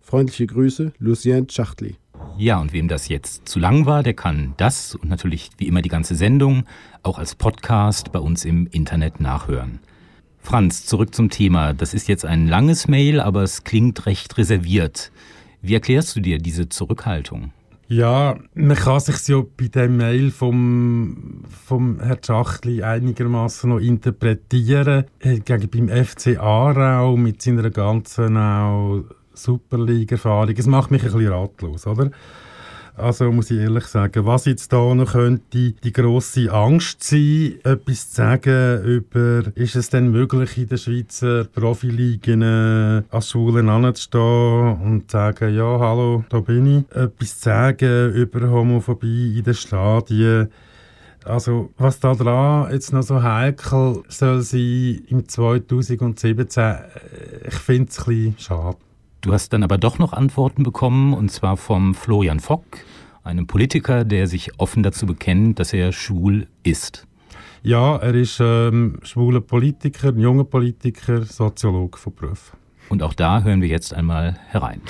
Freundliche 0.00 0.46
Grüße, 0.46 0.92
Lucien 0.98 1.48
Schachtli. 1.48 1.96
Ja, 2.36 2.60
und 2.60 2.72
wem 2.72 2.88
das 2.88 3.08
jetzt 3.08 3.48
zu 3.48 3.58
lang 3.58 3.86
war, 3.86 4.02
der 4.02 4.14
kann 4.14 4.54
das 4.56 4.94
und 4.94 5.08
natürlich 5.08 5.50
wie 5.58 5.66
immer 5.66 5.82
die 5.82 5.88
ganze 5.88 6.14
Sendung 6.14 6.64
auch 7.02 7.18
als 7.18 7.34
Podcast 7.34 8.12
bei 8.12 8.18
uns 8.18 8.44
im 8.44 8.66
Internet 8.66 9.20
nachhören. 9.20 9.80
Franz, 10.38 10.86
zurück 10.86 11.14
zum 11.14 11.30
Thema. 11.30 11.74
Das 11.74 11.94
ist 11.94 12.08
jetzt 12.08 12.24
ein 12.24 12.48
langes 12.48 12.88
Mail, 12.88 13.20
aber 13.20 13.42
es 13.42 13.64
klingt 13.64 14.06
recht 14.06 14.38
reserviert. 14.38 15.12
Wie 15.62 15.74
erklärst 15.74 16.16
du 16.16 16.20
dir 16.20 16.38
diese 16.38 16.68
Zurückhaltung? 16.68 17.52
Ja, 17.92 18.38
man 18.54 18.76
kann 18.76 19.00
sich 19.00 19.26
ja 19.26 19.42
bei 19.56 19.66
dem 19.66 19.96
Mail 19.96 20.30
vom, 20.30 21.42
vom 21.66 21.98
Herrn 21.98 22.22
Schachtli 22.24 22.84
einigermaßen 22.84 23.68
noch 23.68 23.80
interpretieren. 23.80 25.06
Gegen 25.18 25.68
beim 25.68 26.04
FC 26.06 26.38
Aarau 26.38 27.16
mit 27.16 27.42
seiner 27.42 27.68
ganzen 27.70 28.38
Superliga-Erfahrung. 29.32 30.54
Es 30.56 30.68
macht 30.68 30.92
mich 30.92 31.02
ein 31.02 31.10
bisschen 31.10 31.32
ratlos, 31.32 31.84
oder? 31.88 32.12
Also 33.00 33.32
muss 33.32 33.50
ich 33.50 33.58
ehrlich 33.58 33.86
sagen, 33.86 34.26
was 34.26 34.44
jetzt 34.44 34.72
da 34.72 34.94
noch 34.94 35.12
könnte 35.12 35.72
die 35.72 35.92
grosse 35.92 36.52
Angst 36.52 37.02
sein, 37.02 37.54
etwas 37.64 38.10
zu 38.10 38.16
sagen 38.16 38.84
über, 38.84 39.44
ist 39.54 39.74
es 39.76 39.88
denn 39.88 40.10
möglich 40.10 40.58
in 40.58 40.68
den 40.68 40.76
Schweizer 40.76 41.44
Profiligen 41.44 42.42
äh, 42.42 43.02
als 43.10 43.30
Schulen 43.30 43.70
anzustehen 43.70 44.80
und 44.82 45.10
zu 45.10 45.16
sagen, 45.16 45.54
ja, 45.54 45.78
hallo, 45.78 46.24
da 46.28 46.40
bin 46.40 46.78
ich. 46.90 46.96
Etwas 46.96 47.38
zu 47.38 47.44
sagen 47.44 48.12
über 48.12 48.50
Homophobie 48.50 49.38
in 49.38 49.44
den 49.44 49.54
Stadien. 49.54 50.50
Also, 51.24 51.70
was 51.78 52.00
da 52.00 52.14
dran 52.14 52.70
jetzt 52.72 52.92
noch 52.92 53.02
so 53.02 53.22
heikel 53.22 54.02
soll 54.08 54.42
sein 54.42 55.02
im 55.08 55.26
2017, 55.26 56.62
äh, 56.62 56.78
ich 57.48 57.54
finde 57.54 57.88
es 57.90 57.98
ein 57.98 58.04
bisschen 58.04 58.38
schade. 58.38 58.89
Du 59.20 59.34
hast 59.34 59.52
dann 59.52 59.62
aber 59.62 59.76
doch 59.76 59.98
noch 59.98 60.14
Antworten 60.14 60.62
bekommen, 60.62 61.12
und 61.12 61.30
zwar 61.30 61.58
vom 61.58 61.94
Florian 61.94 62.40
Fock, 62.40 62.64
einem 63.22 63.46
Politiker, 63.46 64.04
der 64.04 64.26
sich 64.26 64.58
offen 64.58 64.82
dazu 64.82 65.04
bekennt, 65.04 65.58
dass 65.58 65.74
er 65.74 65.92
schwul 65.92 66.46
ist. 66.62 67.06
Ja, 67.62 67.96
er 67.96 68.14
ist 68.14 68.40
ähm, 68.40 68.98
schwuler 69.02 69.42
Politiker, 69.42 70.08
ein 70.08 70.18
junger 70.18 70.44
Politiker, 70.44 71.22
Soziologe 71.22 71.98
von 71.98 72.14
Beruf. 72.14 72.56
Und 72.88 73.02
auch 73.02 73.12
da 73.12 73.42
hören 73.42 73.60
wir 73.60 73.68
jetzt 73.68 73.92
einmal 73.92 74.38
herein. 74.48 74.80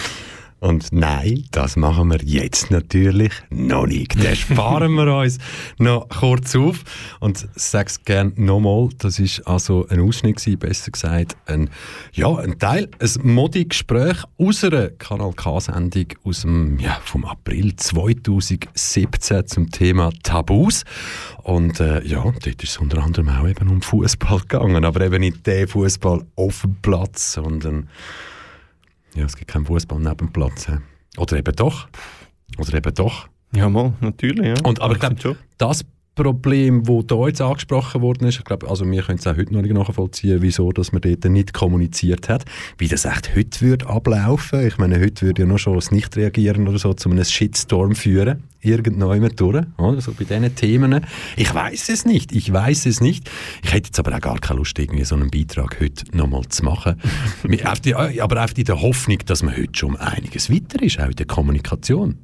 Und 0.60 0.92
nein, 0.92 1.44
das 1.52 1.76
machen 1.76 2.10
wir 2.10 2.20
jetzt 2.22 2.70
natürlich 2.70 3.32
noch 3.48 3.86
nicht. 3.86 4.22
Das 4.22 4.38
sparen 4.38 4.92
wir 4.92 5.14
uns 5.16 5.38
noch 5.78 6.06
kurz 6.08 6.54
auf. 6.54 6.84
Und 7.18 7.48
sag's 7.54 8.04
gerne 8.04 8.32
nochmal, 8.36 8.90
das 8.98 9.18
ist 9.18 9.46
also 9.46 9.86
ein 9.88 10.00
Ausschnitt 10.00 10.36
gewesen, 10.36 10.58
besser 10.58 10.90
gesagt, 10.90 11.36
ein, 11.46 11.70
ja, 12.12 12.34
ein 12.36 12.58
Teil, 12.58 12.90
ein 12.98 13.32
Modi-Gespräch 13.32 14.18
aus 14.36 14.62
einer 14.62 14.90
Kanal 14.90 15.32
K-Sendung 15.32 16.06
aus 16.24 16.42
dem, 16.42 16.78
ja, 16.78 17.00
vom 17.04 17.24
April 17.24 17.74
2017 17.74 19.46
zum 19.46 19.70
Thema 19.70 20.10
Tabus. 20.22 20.84
Und 21.42 21.80
äh, 21.80 22.04
ja, 22.04 22.22
dort 22.22 22.46
ist 22.46 22.64
es 22.64 22.78
unter 22.78 23.02
anderem 23.02 23.30
auch 23.30 23.48
eben 23.48 23.68
um 23.68 23.80
Fußball 23.80 24.40
gegangen, 24.40 24.84
aber 24.84 25.00
eben 25.06 25.20
nicht 25.20 25.46
der 25.46 25.66
Fußball 25.66 26.26
auf 26.36 26.60
dem 26.60 26.76
Platz, 26.82 27.32
sondern 27.32 27.88
ja, 29.14 29.24
es 29.24 29.36
gibt 29.36 29.50
keinen 29.50 29.66
Fußball 29.66 29.98
neben 29.98 30.16
dem 30.16 30.32
Platz. 30.32 30.66
He. 30.66 30.74
Oder 31.18 31.36
eben 31.38 31.54
doch. 31.56 31.88
Oder 32.58 32.74
eben 32.74 32.94
doch. 32.94 33.28
Ja, 33.52 33.68
mal, 33.68 33.94
natürlich. 34.00 34.46
Ja. 34.46 34.54
Und, 34.64 34.80
aber 34.80 34.94
ich 34.94 35.00
glaube, 35.00 35.36
das 35.58 35.84
Problem, 36.16 36.82
das 36.84 37.04
hier 37.08 37.28
jetzt 37.28 37.40
angesprochen 37.40 38.02
worden 38.02 38.26
ist, 38.26 38.38
ich 38.38 38.44
glaube, 38.44 38.68
also 38.68 38.84
wir 38.84 39.02
können 39.02 39.18
es 39.18 39.26
auch 39.26 39.36
heute 39.36 39.54
noch 39.54 39.62
nicht 39.62 39.72
nachvollziehen, 39.72 40.42
wieso 40.42 40.72
dass 40.72 40.92
man 40.92 41.00
dort 41.00 41.24
nicht 41.24 41.54
kommuniziert 41.54 42.28
hat, 42.28 42.44
wie 42.78 42.88
das 42.88 43.04
echt 43.04 43.34
heute 43.36 43.60
würde 43.60 43.86
ablaufen. 43.86 44.66
Ich 44.66 44.76
meine, 44.76 45.00
heute 45.00 45.26
würde 45.26 45.42
ja 45.42 45.48
noch 45.48 45.58
schon 45.58 45.76
das 45.76 45.90
Nicht-Reagieren 45.92 46.66
oder 46.68 46.78
so 46.78 46.92
zu 46.94 47.10
einem 47.10 47.24
Shitstorm 47.24 47.94
führen, 47.94 48.42
irgendjemand 48.60 49.40
durch, 49.40 49.64
oder? 49.78 50.00
so 50.00 50.12
bei 50.12 50.24
diesen 50.24 50.54
Themen. 50.54 51.06
Ich 51.36 51.54
weiß 51.54 51.88
es 51.88 52.04
nicht, 52.04 52.32
ich 52.32 52.52
weiß 52.52 52.86
es 52.86 53.00
nicht. 53.00 53.30
Ich 53.62 53.72
hätte 53.72 53.88
jetzt 53.88 53.98
aber 53.98 54.14
auch 54.14 54.20
gar 54.20 54.38
keine 54.40 54.58
Lust, 54.58 54.78
irgendwie 54.78 55.04
so 55.04 55.14
einen 55.14 55.30
Beitrag 55.30 55.80
heute 55.80 56.04
nochmal 56.14 56.42
zu 56.48 56.64
machen. 56.64 57.00
die, 57.84 57.94
aber 57.94 58.44
auch 58.44 58.50
in 58.56 58.64
der 58.64 58.82
Hoffnung, 58.82 59.18
dass 59.26 59.42
man 59.42 59.56
heute 59.56 59.78
schon 59.78 59.96
einiges 59.96 60.50
weiter 60.50 60.82
ist, 60.82 61.00
auch 61.00 61.08
in 61.08 61.16
der 61.16 61.26
Kommunikation. 61.26 62.18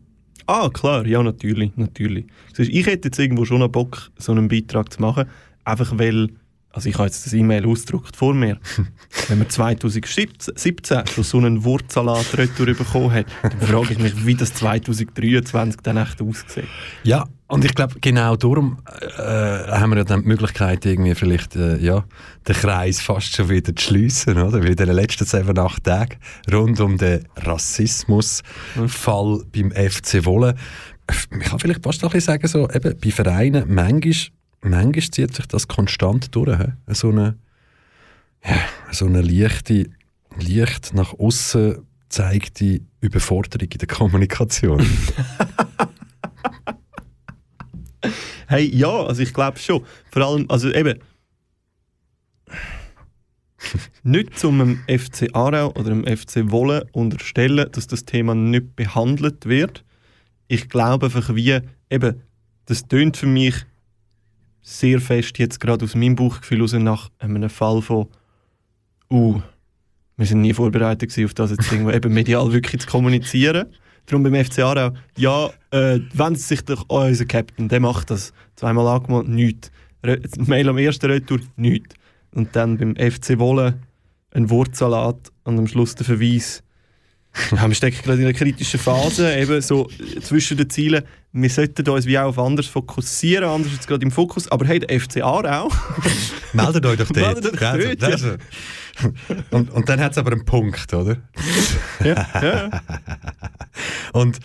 Ah, 0.47 0.69
klar, 0.73 1.07
ja, 1.07 1.23
natürlich, 1.23 1.77
natürlich. 1.77 2.27
Ich 2.57 2.87
hätte 2.87 3.09
jetzt 3.09 3.19
irgendwo 3.19 3.45
schon 3.45 3.63
einen 3.63 3.73
Bock, 3.73 4.11
so 4.17 4.33
einen 4.33 4.49
Beitrag 4.49 4.93
zu 4.93 5.01
machen, 5.01 5.27
einfach 5.65 5.99
weil, 5.99 6.29
also 6.71 6.89
ich 6.89 6.95
habe 6.95 7.07
jetzt 7.07 7.27
das 7.27 7.33
E-Mail 7.33 7.67
ausgedruckt 7.67 8.17
vor 8.17 8.33
mir, 8.33 8.59
wenn 9.29 9.39
man 9.39 9.51
2017 9.51 11.07
schon 11.09 11.25
so 11.25 11.39
einen 11.39 11.65
Wurzelsalat 11.65 12.39
retour 12.39 12.67
bekommen 12.67 13.13
hat, 13.13 13.27
dann 13.43 13.61
frage 13.61 13.95
ich 13.95 13.99
mich, 13.99 14.27
wie 14.27 14.35
das 14.35 14.55
2023 14.55 15.81
dann 15.83 15.97
echt 15.97 16.23
aussieht. 16.23 16.69
Ja, 17.03 17.27
und 17.49 17.65
ich 17.65 17.75
glaube, 17.75 18.01
genau 18.01 18.35
darum 18.35 18.79
äh, 19.19 19.23
haben 19.23 19.91
wir 19.91 19.99
ja 19.99 20.05
dann 20.05 20.23
die 20.23 20.29
Möglichkeit, 20.29 20.85
irgendwie 20.85 21.15
vielleicht 21.15 21.55
äh, 21.55 21.79
ja, 21.79 22.05
den 22.47 22.57
Kreis 22.57 23.01
fast 23.01 23.37
schon 23.37 23.49
wieder 23.49 23.75
zu 23.75 23.85
schliessen, 23.85 24.37
oder? 24.37 24.61
Weil 24.61 24.71
in 24.71 24.77
den 24.77 24.89
letzten 24.89 25.25
sieben, 25.25 25.57
acht 25.59 25.85
Tagen 25.85 26.17
rund 26.53 26.81
um 26.81 26.99
den 26.99 27.25
Rassismusfall 27.37 29.39
mhm. 29.39 29.51
beim 29.53 29.71
FC 29.71 30.25
Wolle, 30.25 30.57
ich 31.09 31.41
kann 31.41 31.61
vielleicht 31.61 31.85
fast 31.85 32.03
ein 32.03 32.11
bisschen 32.11 32.21
sagen, 32.21 32.49
so, 32.49 32.69
eben, 32.69 32.99
bei 32.99 33.11
Vereinen, 33.11 33.73
manchmal, 33.73 34.13
manchmal 34.63 35.11
zieht 35.11 35.35
sich 35.35 35.47
das 35.47 35.69
konstant 35.69 36.35
durch. 36.35 36.59
He? 36.59 36.73
So 36.89 37.11
eine, 37.11 37.37
ja, 38.45 38.59
so 38.91 39.07
eine 39.07 39.23
leichte, 39.23 39.89
leicht 40.37 40.95
nach 40.95 41.15
außen 41.17 41.77
zeigte 42.09 42.81
Überforderung 43.01 43.69
in 43.71 43.79
der 43.79 43.89
Kommunikation. 43.89 44.85
Hey, 48.47 48.65
ja, 48.75 49.05
also 49.05 49.23
ich 49.23 49.33
glaube 49.35 49.59
schon. 49.59 49.85
Vor 50.11 50.23
allem, 50.23 50.47
also 50.49 50.71
eben, 50.73 51.01
nicht 54.03 54.39
zum 54.39 54.79
FC 54.87 55.35
Aarau 55.35 55.71
oder 55.71 55.91
dem 55.91 56.05
FC 56.05 56.51
Wolle 56.51 56.87
unterstellen, 56.93 57.69
dass 57.73 57.87
das 57.87 58.05
Thema 58.05 58.35
nicht 58.35 58.77
behandelt 58.77 59.47
wird. 59.47 59.85
Ich 60.49 60.69
glaube 60.69 61.07
einfach 61.07 61.35
wie, 61.35 61.61
eben, 61.91 62.23
das 62.67 62.87
tönt 62.87 63.17
für 63.17 63.27
mich 63.27 63.55
sehr 64.63 65.01
fest 65.01 65.39
jetzt 65.39 65.61
gerade 65.61 65.85
aus 65.85 65.95
meinem 65.95 66.17
Bauchgefühl 66.17 66.61
raus 66.61 66.73
nach 66.73 67.11
einem 67.19 67.49
Fall 67.49 67.83
von 67.83 68.09
uh, 69.11 69.41
wir 70.17 70.27
sind 70.27 70.41
nie 70.41 70.53
vorbereitet 70.53 71.13
auf 71.25 71.35
das 71.35 71.51
jetzt 71.51 71.71
irgendwo 71.71 71.91
eben 71.91 72.13
medial 72.13 72.53
wirklich 72.53 72.81
zu 72.81 72.89
kommunizieren. 72.89 73.67
Darum 74.07 74.23
beim 74.23 74.35
FC 74.35 74.61
Aarau, 74.61 74.93
ja, 75.17 75.51
äh, 75.73 76.01
wenn 76.15 76.37
sich 76.37 76.65
doch 76.65 76.85
oh, 76.89 77.01
unser 77.01 77.25
Captain, 77.25 77.69
der 77.69 77.81
macht 77.81 78.11
das 78.11 78.33
zweimal 78.55 78.87
angemalt, 78.87 79.29
nichts. 79.29 79.71
Mail 80.39 80.69
am 80.69 80.79
ersten 80.79 81.11
Retour, 81.11 81.41
nichts. 81.57 81.95
Und 82.33 82.55
dann 82.55 82.79
beim 82.79 82.95
FC 82.95 83.39
Wolle 83.39 83.81
ein 84.31 84.51
Wortsalat 84.51 85.33
und 85.45 85.59
am 85.59 85.67
Schluss 85.67 85.95
der 85.95 86.07
Verweis. 86.07 86.63
Ja, 87.53 87.69
wir 87.69 87.75
stecken 87.75 88.03
gerade 88.03 88.19
in 88.19 88.25
einer 88.25 88.33
kritischen 88.37 88.81
Phase, 88.81 89.37
eben 89.37 89.61
so 89.61 89.89
zwischen 90.23 90.57
den 90.57 90.71
Zielen. 90.71 91.05
Wir 91.33 91.51
sollten 91.51 91.87
uns 91.91 92.07
wie 92.07 92.19
auch 92.19 92.29
auf 92.29 92.39
anders 92.39 92.67
fokussieren, 92.67 93.45
anders 93.45 93.73
jetzt 93.73 93.87
gerade 93.87 94.03
im 94.05 94.11
Fokus. 94.11 94.51
Aber 94.51 94.65
hey, 94.67 94.79
der 94.81 94.99
FC 95.01 95.23
Aarau. 95.23 95.71
Meldet 96.55 96.87
euch 96.87 96.97
doch 96.99 97.09
dort. 97.09 97.17
Meldet 97.43 97.55
euch 97.55 97.63
Also, 97.63 97.89
dort, 97.89 98.03
das- 98.03 98.39
und, 99.51 99.71
und 99.71 99.89
dann 99.89 100.01
hat 100.01 100.13
es 100.13 100.19
aber 100.19 100.33
einen 100.33 100.47
Punkt, 100.47 100.95
oder? 100.95 101.19
ja, 102.03 102.27
ja. 102.43 102.71
Und 104.15 104.39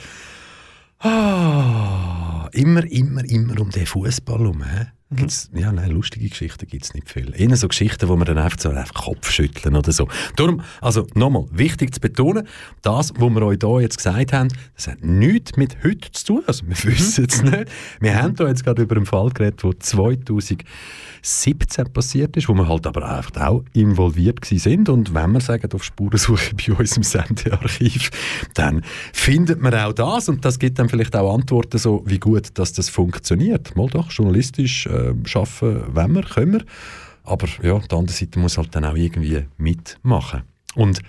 ah, 1.00 2.50
immer, 2.52 2.84
immer, 2.92 3.24
immer 3.24 3.60
um 3.62 3.70
den 3.70 3.86
Fußball 3.86 4.40
herum. 4.40 4.64
Hä? 5.12 5.16
Gibt's, 5.16 5.50
ja, 5.54 5.72
nein, 5.72 5.92
lustige 5.92 6.28
Geschichten 6.30 6.68
gibt 6.68 6.84
es 6.84 6.94
nicht 6.94 7.10
viel. 7.10 7.34
Eher 7.36 7.56
so 7.56 7.68
Geschichten, 7.68 8.08
wo 8.08 8.16
man 8.16 8.26
dann 8.26 8.38
einfach 8.38 8.60
so 8.60 8.70
einfach 8.70 8.94
Kopf 8.94 9.30
schütteln 9.30 9.76
oder 9.76 9.92
so. 9.92 10.08
Darum, 10.36 10.62
also 10.82 11.08
nochmal, 11.14 11.46
wichtig 11.52 11.94
zu 11.94 12.00
betonen, 12.00 12.48
das, 12.82 13.14
was 13.16 13.30
wir 13.30 13.42
euch 13.44 13.58
hier 13.62 13.82
jetzt 13.82 13.98
gesagt 13.98 14.34
haben, 14.34 14.50
das 14.76 14.88
hat 14.88 15.04
nichts 15.04 15.58
mit 15.58 15.78
heute 15.84 16.12
zu 16.12 16.26
tun. 16.26 16.44
Also 16.48 16.66
wir 16.68 16.84
wissen 16.84 17.26
es 17.26 17.42
nicht. 17.44 17.66
Wir 18.00 18.22
haben 18.22 18.36
hier 18.36 18.48
jetzt 18.48 18.64
gerade 18.64 18.82
über 18.82 18.96
einen 18.96 19.06
Fall 19.06 19.30
geredet, 19.30 19.62
der 19.64 19.72
2017 21.22 21.94
passiert 21.94 22.38
ist, 22.38 22.50
wo 22.50 22.54
wir 22.54 22.68
halt 22.68 22.88
aber 22.88 23.20
auch 23.38 23.64
involviert 23.74 24.44
sind. 24.46 24.90
Und 24.90 25.14
wenn 25.14 25.32
wir 25.32 25.42
sagen, 25.42 25.72
auf 25.74 25.84
Spurensuche 25.84 26.56
bei 26.56 26.74
uns 26.74 26.98
im 26.98 27.04
Sendearchiv, 27.04 28.10
dann 28.54 28.84
findet 29.14 29.62
man 29.62 29.74
auch 29.74 29.94
das 29.94 30.30
und 30.30 30.44
das 30.44 30.60
gibt 30.60 30.80
dann 30.80 30.90
vielleicht 30.90 31.16
auch 31.16 31.34
Antworten 31.34 31.78
so, 31.78 32.04
wie 32.06 32.20
gut 32.20 32.50
dass 32.58 32.74
das 32.74 32.90
funktioniert. 32.90 33.76
Mal 33.76 33.88
doch, 33.88 34.12
journalistisch 34.12 34.88
äh, 34.88 35.14
arbeiten, 35.34 35.96
wenn 35.96 36.14
wir, 36.14 36.24
können 36.24 36.54
wir. 36.54 36.66
Aber 37.24 37.48
ja, 37.62 37.78
die 37.80 37.96
andere 37.96 38.16
Seite 38.16 38.40
muss 38.40 38.58
halt 38.58 38.76
dann 38.76 38.86
auch 38.86 38.96
irgendwie 38.96 39.46
mitmachen. 39.58 40.42
Und 40.76 41.02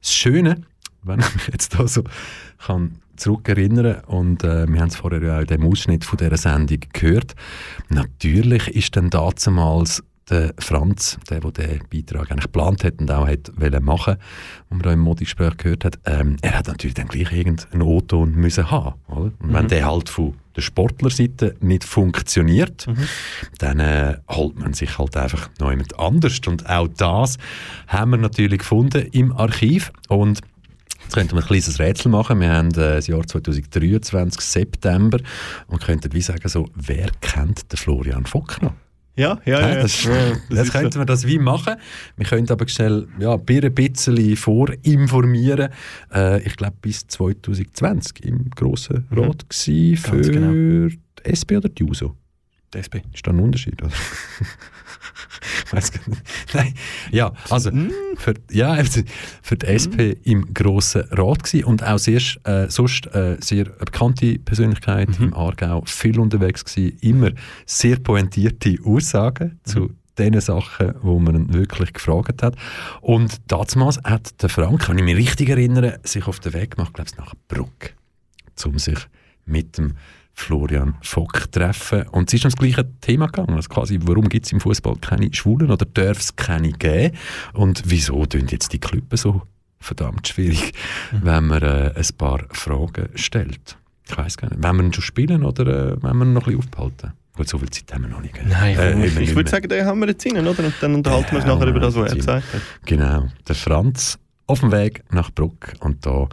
das 0.00 0.12
Schöne, 0.12 0.62
wenn 1.02 1.20
ich 1.20 1.34
mich 1.34 1.46
jetzt 1.48 1.78
da 1.78 1.86
so 1.86 2.02
kann 2.58 2.96
zurückerinnern 3.20 4.00
und 4.06 4.44
äh, 4.44 4.66
wir 4.66 4.80
haben 4.80 4.88
es 4.88 4.96
vorher 4.96 5.22
ja 5.22 5.36
auch 5.36 5.40
in 5.40 5.46
dem 5.46 5.64
Ausschnitt 5.64 6.04
von 6.04 6.16
dieser 6.16 6.36
Sendung 6.36 6.80
gehört, 6.92 7.34
natürlich 7.88 8.68
ist 8.68 8.96
dann 8.96 9.10
damals 9.10 10.02
der 10.30 10.54
Franz, 10.58 11.18
der, 11.28 11.40
der 11.40 11.50
den 11.50 11.80
Beitrag 11.90 12.30
eigentlich 12.30 12.44
geplant 12.44 12.84
hat 12.84 13.00
und 13.00 13.10
auch 13.10 13.26
hat 13.26 13.50
wollen 13.56 13.84
machen, 13.84 14.16
wo 14.68 14.76
man 14.76 14.82
da 14.82 14.92
im 14.92 15.00
Modegespräch 15.00 15.56
gehört 15.56 15.84
hat, 15.84 15.98
ähm, 16.06 16.36
er 16.40 16.58
hat 16.58 16.68
natürlich 16.68 16.94
dann 16.94 17.08
gleich 17.08 17.32
irgendeinen 17.32 17.82
O-Ton 17.82 18.34
müssen 18.34 18.70
haben, 18.70 18.94
oder? 19.08 19.32
Und 19.40 19.52
wenn 19.52 19.68
der 19.68 19.86
halt 19.86 20.08
von 20.08 20.34
der 20.56 20.62
Sportlerseite 20.62 21.56
nicht 21.60 21.84
funktioniert, 21.84 22.86
dann 23.58 23.80
äh, 23.80 24.16
holt 24.28 24.58
man 24.58 24.72
sich 24.72 24.98
halt 24.98 25.16
einfach 25.16 25.48
noch 25.58 25.70
jemand 25.70 25.98
anders. 25.98 26.40
Und 26.46 26.68
auch 26.68 26.88
das 26.88 27.38
haben 27.86 28.12
wir 28.12 28.18
natürlich 28.18 28.58
gefunden 28.58 29.06
im 29.12 29.32
Archiv. 29.32 29.92
Und 30.08 30.40
Jetzt 31.10 31.16
könnten 31.16 31.34
wir 31.34 31.40
ein 31.40 31.46
kleines 31.48 31.80
Rätsel 31.80 32.08
machen. 32.08 32.38
Wir 32.38 32.52
haben 32.52 32.68
äh, 32.68 32.94
das 32.94 33.08
Jahr 33.08 33.26
2023, 33.26 34.40
September, 34.40 35.18
und 35.66 35.82
könnten 35.82 36.12
wie 36.12 36.20
sagen, 36.20 36.48
so, 36.48 36.68
wer 36.76 37.10
kennt 37.20 37.72
den 37.72 37.76
Florian 37.76 38.26
Fock 38.26 38.62
noch? 38.62 38.74
Ja, 39.16 39.40
ja, 39.44 39.60
Ja, 39.60 39.68
ja. 39.70 39.82
das, 39.82 40.08
das 40.50 40.70
könnten 40.72 41.00
wir 41.00 41.06
das 41.06 41.26
wie 41.26 41.40
machen. 41.40 41.74
Wir 42.16 42.26
könnten 42.26 42.52
aber 42.52 42.68
schnell 42.68 43.08
ja, 43.18 43.34
ein 43.34 43.74
bisschen 43.74 44.36
vorinformieren. 44.36 45.70
Äh, 46.14 46.42
ich 46.42 46.56
glaube, 46.56 46.76
bis 46.80 47.08
2020 47.08 48.24
im 48.26 48.48
Grossen 48.50 49.08
Rat 49.10 49.44
mhm. 49.66 49.96
für 49.96 50.20
genau. 50.20 50.52
die 50.52 50.96
SP 51.26 51.56
oder 51.56 51.70
die 51.70 51.82
JUSO. 51.82 52.14
so. 52.72 52.78
SP. 52.78 53.02
Ist 53.12 53.26
da 53.26 53.32
ein 53.32 53.40
Unterschied? 53.40 53.82
Oder? 53.82 53.90
Weiss 55.70 55.92
gar 55.92 56.08
nicht. 56.08 56.22
Nein, 56.54 56.74
ja, 57.10 57.32
also 57.48 57.70
für, 58.16 58.34
ja, 58.50 58.72
also 58.72 59.02
für 59.42 59.56
die 59.56 59.66
SP 59.66 60.16
im 60.24 60.52
Grossen 60.54 61.02
Rat 61.10 61.44
gewesen 61.44 61.64
und 61.64 61.82
auch 61.82 61.98
sehr, 61.98 62.20
äh, 62.44 62.68
sonst 62.68 63.06
äh, 63.14 63.36
sehr 63.40 63.64
bekannte 63.64 64.38
Persönlichkeit 64.38 65.08
im 65.20 65.34
Aargau, 65.34 65.82
viel 65.86 66.18
unterwegs 66.18 66.64
gewesen, 66.64 66.98
immer 67.00 67.30
sehr 67.66 67.96
pointierte 67.96 68.78
Aussagen 68.84 69.60
zu 69.64 69.90
den 70.18 70.40
Sachen, 70.40 70.94
wo 71.02 71.18
man 71.18 71.34
ihn 71.34 71.54
wirklich 71.54 71.92
gefragt 71.92 72.42
hat. 72.42 72.56
Und 73.00 73.40
damals 73.46 73.98
hat 74.04 74.42
der 74.42 74.48
Frank, 74.48 74.88
wenn 74.88 74.98
ich 74.98 75.04
mich 75.04 75.16
richtig 75.16 75.48
erinnere, 75.48 75.98
sich 76.04 76.26
auf 76.26 76.40
den 76.40 76.52
Weg 76.52 76.76
gemacht, 76.76 76.94
glaube 76.94 77.10
ich, 77.10 77.16
nach 77.16 77.34
Bruck, 77.48 77.94
um 78.64 78.78
sich 78.78 78.98
mit 79.46 79.78
dem 79.78 79.94
Florian 80.40 80.94
Fock 81.02 81.50
treffen. 81.52 82.08
Und 82.08 82.28
es 82.28 82.34
ist 82.34 82.44
um 82.44 82.50
das 82.50 82.56
gleiche 82.58 82.88
Thema 83.00 83.26
gegangen. 83.26 83.54
Also 83.54 83.68
quasi, 83.68 83.98
warum 84.02 84.28
gibt 84.28 84.46
es 84.46 84.52
im 84.52 84.60
Fußball 84.60 84.96
keine 85.00 85.32
Schwulen 85.32 85.70
oder 85.70 85.84
darf 85.86 86.18
es 86.18 86.34
keine 86.36 86.72
geben? 86.72 87.16
Und 87.52 87.82
wieso 87.86 88.24
tun 88.26 88.46
jetzt 88.48 88.72
die 88.72 88.78
Clubs 88.78 89.22
so 89.22 89.42
verdammt 89.78 90.28
schwierig, 90.28 90.72
wenn 91.12 91.46
man 91.46 91.62
äh, 91.62 91.92
ein 91.94 92.16
paar 92.18 92.40
Fragen 92.52 93.08
stellt? 93.14 93.76
Ich 94.08 94.16
weiß 94.16 94.36
gar 94.38 94.48
nicht. 94.50 94.62
Wenn 94.62 94.76
wir 94.76 94.84
ihn 94.84 94.92
schon 94.92 95.04
spielen 95.04 95.44
oder 95.44 95.66
äh, 95.92 96.02
wenn 96.02 96.16
wir 96.16 96.24
ihn 96.24 96.32
noch 96.32 96.46
ein 96.46 96.56
bisschen 96.56 96.58
aufbehalten? 96.58 97.12
Gut, 97.36 97.48
so 97.48 97.58
viel 97.58 97.70
Zeit 97.70 97.92
haben 97.94 98.02
wir 98.02 98.08
noch 98.10 98.20
nicht. 98.20 98.34
gell? 98.34 98.44
Nein, 98.48 98.76
Äh, 98.78 99.06
ich, 99.06 99.16
ich 99.18 99.34
würde 99.34 99.48
sagen, 99.48 99.68
den 99.68 99.84
haben 99.86 100.00
wir 100.00 100.08
jetzt 100.08 100.26
rein, 100.26 100.46
oder? 100.46 100.64
Und 100.64 100.74
dann 100.80 100.94
unterhalten 100.96 101.30
wir 101.30 101.36
uns 101.38 101.46
nachher 101.46 101.66
über 101.68 101.80
das, 101.80 101.94
was 101.94 102.10
er 102.10 102.16
gesagt 102.16 102.52
hat. 102.52 102.60
Genau, 102.86 103.28
der 103.46 103.54
Franz 103.54 104.18
auf 104.46 104.60
dem 104.60 104.72
Weg 104.72 105.04
nach 105.12 105.30
Bruck 105.30 105.74
und 105.80 106.04
da 106.04 106.28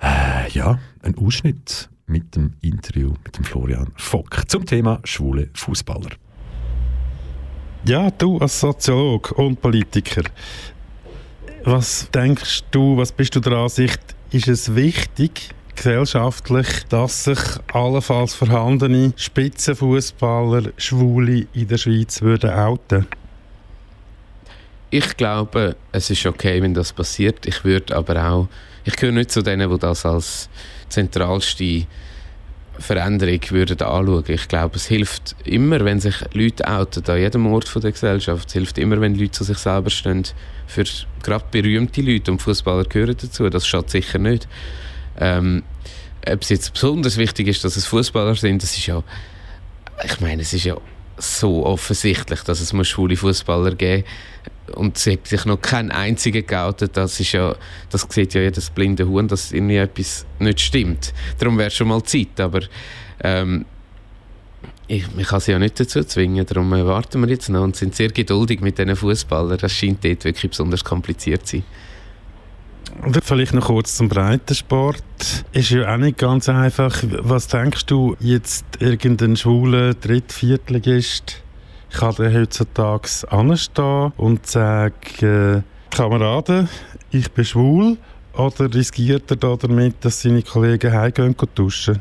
äh, 0.00 0.50
ja, 0.50 0.78
ein 1.02 1.16
Ausschnitt 1.16 1.88
mit 2.06 2.36
dem 2.36 2.54
Interview 2.60 3.14
mit 3.24 3.36
dem 3.36 3.44
Florian 3.44 3.92
Fock 3.96 4.48
zum 4.48 4.64
Thema 4.64 5.00
schwule 5.04 5.50
Fußballer. 5.54 6.10
Ja, 7.84 8.10
du 8.10 8.38
als 8.38 8.60
Soziologe 8.60 9.34
und 9.34 9.60
Politiker, 9.60 10.22
was 11.64 12.08
denkst 12.10 12.64
du, 12.70 12.96
was 12.96 13.12
bist 13.12 13.34
du 13.36 13.40
der 13.40 13.52
Ansicht, 13.52 14.00
ist 14.30 14.48
es 14.48 14.74
wichtig, 14.74 15.50
gesellschaftlich, 15.74 16.84
dass 16.88 17.24
sich 17.24 17.38
allenfalls 17.72 18.34
vorhandene 18.34 19.12
Spitzenfußballer 19.16 20.72
Schwule 20.76 21.46
in 21.52 21.68
der 21.68 21.78
Schweiz 21.78 22.22
würden 22.22 22.50
outen? 22.50 23.06
Ich 24.90 25.16
glaube, 25.16 25.76
es 25.92 26.10
ist 26.10 26.26
okay, 26.26 26.62
wenn 26.62 26.74
das 26.74 26.92
passiert. 26.92 27.46
Ich 27.46 27.64
würde 27.64 27.96
aber 27.96 28.24
auch, 28.24 28.48
ich 28.84 28.96
gehöre 28.96 29.14
nicht 29.14 29.30
zu 29.30 29.42
denen, 29.42 29.70
die 29.70 29.78
das 29.78 30.06
als 30.06 30.48
zentralste 30.88 31.86
Veränderung 32.78 33.40
würden 33.50 33.80
anschauen. 33.80 34.24
Ich 34.28 34.48
glaube, 34.48 34.76
es 34.76 34.86
hilft 34.86 35.36
immer, 35.44 35.84
wenn 35.84 36.00
sich 36.00 36.16
Leute 36.32 36.68
outen, 36.68 37.04
an 37.06 37.18
jedem 37.18 37.46
Ort 37.46 37.72
der 37.82 37.92
Gesellschaft. 37.92 38.48
Es 38.48 38.52
hilft 38.52 38.78
immer, 38.78 39.00
wenn 39.00 39.14
Leute 39.14 39.32
zu 39.32 39.44
sich 39.44 39.58
selber 39.58 39.90
stehen. 39.90 40.24
Für 40.66 40.84
gerade 41.22 41.44
berühmte 41.50 42.02
Leute 42.02 42.32
und 42.32 42.42
Fußballer 42.42 42.84
gehören 42.84 43.16
dazu. 43.20 43.48
Das 43.48 43.66
schadet 43.66 43.90
sicher 43.90 44.18
nicht. 44.18 44.46
Ähm, 45.18 45.62
ob 46.28 46.42
es 46.42 46.48
jetzt 46.48 46.72
besonders 46.72 47.16
wichtig 47.16 47.48
ist, 47.48 47.64
dass 47.64 47.76
es 47.76 47.86
Fußballer 47.86 48.34
sind, 48.34 48.62
das 48.62 48.76
ist 48.76 48.86
ja, 48.86 49.02
ich 50.04 50.20
meine, 50.20 50.42
es 50.42 50.52
ist 50.52 50.64
ja 50.64 50.76
so 51.16 51.64
offensichtlich, 51.64 52.42
dass 52.42 52.60
es 52.60 52.72
muss 52.72 52.88
schwule 52.88 53.16
Fußballer 53.16 53.74
geben 53.74 54.04
und 54.74 54.96
es 54.96 55.06
hat 55.06 55.26
sich 55.26 55.44
noch 55.44 55.60
kein 55.60 55.90
einziger 55.90 56.42
geoutet. 56.42 56.96
Das 56.96 57.20
ist 57.20 57.32
ja, 57.32 57.54
das 57.90 58.06
sieht 58.10 58.34
ja 58.34 58.40
jedes 58.40 58.70
blinde 58.70 59.06
Huhn, 59.06 59.28
dass 59.28 59.52
irgendwie 59.52 59.76
etwas 59.76 60.26
nicht 60.38 60.60
stimmt. 60.60 61.12
Darum 61.38 61.58
wäre 61.58 61.70
schon 61.70 61.88
mal 61.88 62.02
Zeit, 62.02 62.40
aber 62.40 62.60
ähm, 63.22 63.64
ich, 64.88 65.14
man 65.14 65.24
kann 65.24 65.40
sie 65.40 65.52
ja 65.52 65.58
nicht 65.58 65.78
dazu 65.80 66.04
zwingen, 66.04 66.46
darum 66.46 66.70
warten 66.70 67.20
wir 67.20 67.28
jetzt 67.28 67.48
noch 67.48 67.62
und 67.62 67.76
sind 67.76 67.94
sehr 67.94 68.08
geduldig 68.08 68.60
mit 68.60 68.78
diesen 68.78 68.94
Fußballern. 68.94 69.58
Das 69.58 69.72
scheint 69.72 70.04
dort 70.04 70.24
wirklich 70.24 70.50
besonders 70.50 70.84
kompliziert 70.84 71.46
zu 71.46 71.56
sein. 71.56 71.64
Vielleicht 73.22 73.52
noch 73.52 73.66
kurz 73.66 73.96
zum 73.96 74.08
Breitensport. 74.08 75.02
Ist 75.52 75.70
ja 75.70 75.92
auch 75.92 75.98
nicht 75.98 76.18
ganz 76.18 76.48
einfach. 76.48 77.02
Was 77.18 77.48
denkst 77.48 77.86
du, 77.86 78.16
jetzt 78.20 78.64
irgendein 78.78 79.36
schwuler 79.36 79.94
Dritt-, 79.94 80.32
Viertligist 80.32 81.42
kann 81.90 82.14
der 82.16 82.32
heutzutage 82.32 83.08
anstehen 83.28 84.12
und 84.16 84.46
sagen, 84.46 84.94
äh, 85.20 85.62
Kameraden, 85.94 86.68
ich 87.10 87.30
bin 87.30 87.44
schwul? 87.44 87.96
Oder 88.34 88.72
riskiert 88.72 89.30
er 89.30 89.36
da 89.36 89.56
damit, 89.56 90.04
dass 90.04 90.20
seine 90.20 90.42
Kollegen 90.42 90.92
heimgehen 90.92 91.34
und 91.34 91.50
duschen? 91.54 92.00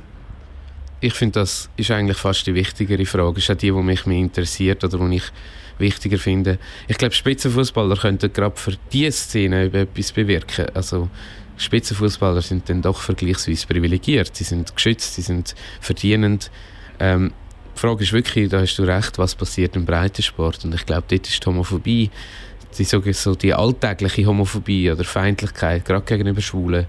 Ich 1.00 1.14
finde, 1.14 1.40
das 1.40 1.70
ist 1.78 1.92
eigentlich 1.92 2.18
fast 2.18 2.46
die 2.48 2.56
wichtigere 2.56 3.06
Frage. 3.06 3.38
Ist 3.38 3.50
auch 3.50 3.56
die, 3.56 3.72
die 3.72 3.72
mich 3.72 4.06
mehr 4.06 4.18
interessiert 4.18 4.84
oder 4.84 4.98
die 4.98 5.16
ich 5.16 5.32
wichtiger 5.78 6.18
finde. 6.18 6.58
Ich 6.88 6.98
glaube, 6.98 7.14
Spitzenfußballer 7.14 7.96
könnten 7.96 8.32
gerade 8.34 8.56
für 8.56 8.74
diese 8.92 9.12
Szene 9.12 9.66
etwas 9.72 10.12
bewirken. 10.12 10.68
Also 10.74 11.10
Spitzenfußballer 11.58 12.42
sind 12.42 12.70
dann 12.70 12.82
doch 12.82 13.00
vergleichsweise 13.00 13.68
privilegiert. 13.68 14.36
Sie 14.36 14.44
sind 14.44 14.76
geschützt, 14.76 15.16
sie 15.16 15.22
sind 15.22 15.56
verdienend. 15.80 16.52
Ähm, 17.00 17.32
die 17.76 17.80
Frage 17.80 18.04
ist 18.04 18.14
wirklich, 18.14 18.50
da 18.50 18.62
hast 18.62 18.78
du 18.78 18.84
recht, 18.84 19.18
was 19.18 19.36
passiert 19.36 19.76
im 19.76 19.86
Breitensport. 19.86 20.64
Und 20.64 20.74
ich 20.74 20.86
glaube, 20.86 21.04
dort 21.08 21.28
ist 21.28 21.44
die 21.44 21.46
Homophobie, 21.46 22.10
die, 22.78 22.84
so, 22.84 23.36
die 23.36 23.54
alltägliche 23.54 24.26
Homophobie 24.26 24.92
oder 24.92 25.04
Feindlichkeit, 25.04 25.86
gerade 25.86 26.06
gegenüber 26.06 26.42
Schwulen, 26.42 26.88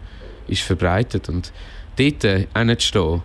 ist 0.49 0.62
verbreitet. 0.62 1.29
Und 1.29 1.53
dort 1.96 2.25
äh, 2.25 2.46
hinzustehen, 2.55 3.22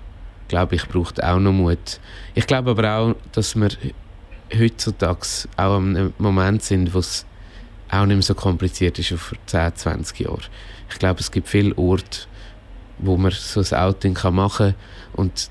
glaube 0.47 0.76
ich, 0.76 0.88
braucht 0.88 1.24
auch 1.24 1.39
noch 1.39 1.54
Mut. 1.54 2.00
Ich 2.34 2.47
glaube 2.47 2.71
aber 2.71 2.95
auch, 2.95 3.15
dass 3.32 3.56
wir 3.56 3.69
heutzutage 4.58 5.28
auch 5.58 5.78
an 5.78 5.95
einem 5.95 6.13
Moment 6.17 6.63
sind, 6.63 6.93
wo 6.93 7.00
es 7.00 7.26
auch 7.89 8.06
nicht 8.06 8.15
mehr 8.15 8.24
so 8.24 8.36
kompliziert 8.36 8.97
ist 9.00 9.12
wie 9.12 9.17
vor 9.17 9.38
10, 9.45 9.76
20 9.76 10.19
Jahren. 10.19 10.43
Ich 10.89 11.00
glaube, 11.00 11.19
es 11.19 11.32
gibt 11.32 11.47
viele 11.47 11.78
Orte, 11.78 12.21
wo 12.97 13.17
man 13.17 13.32
so 13.32 13.62
ein 13.62 13.82
Outing 13.82 14.17
machen 14.32 14.74
kann 14.74 14.76
und 15.13 15.50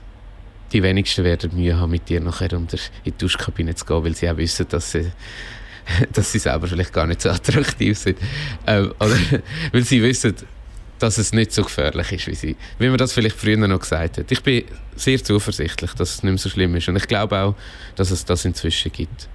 die 0.73 0.83
wenigsten 0.83 1.25
werden 1.25 1.55
Mühe 1.55 1.79
haben, 1.79 1.91
mit 1.91 2.09
dir 2.09 2.21
nachher 2.21 2.53
unter 2.53 2.79
in 3.05 3.13
die 3.13 3.19
Duschkabine 3.19 3.75
zu 3.75 3.85
gehen, 3.85 4.05
weil 4.05 4.15
sie 4.15 4.31
auch 4.31 4.37
wissen, 4.37 4.67
dass 4.69 4.93
sie, 4.93 5.11
dass 6.13 6.33
sie 6.33 6.39
selber 6.39 6.69
vielleicht 6.69 6.93
gar 6.93 7.07
nicht 7.07 7.23
so 7.23 7.31
attraktiv 7.31 7.99
sind. 7.99 8.19
Ähm, 8.67 8.93
oder 8.99 9.17
weil 9.73 9.83
sie 9.83 10.03
wissen, 10.03 10.35
dass 10.99 11.19
es 11.19 11.33
nicht 11.33 11.53
so 11.53 11.63
gefährlich 11.63 12.13
ist, 12.13 12.27
wie, 12.27 12.35
sie, 12.35 12.57
wie 12.79 12.89
man 12.89 12.99
das 12.99 13.13
vielleicht 13.13 13.37
früher 13.37 13.57
noch 13.57 13.81
gesagt 13.81 14.19
hat. 14.19 14.31
Ich 14.31 14.43
bin 14.43 14.65
sehr 14.97 15.23
zuversichtlich, 15.23 15.93
dass 15.93 16.15
es 16.15 16.23
nicht 16.23 16.33
mehr 16.33 16.39
so 16.39 16.51
schlimm 16.51 16.77
ist 16.77 16.89
und 16.89 16.97
ich 16.97 17.09
glaube 17.09 17.39
auch, 17.39 17.55
dass 17.97 18.11
es 18.11 18.25
das 18.25 18.45
inzwischen 18.45 18.93
gibt. 18.93 19.29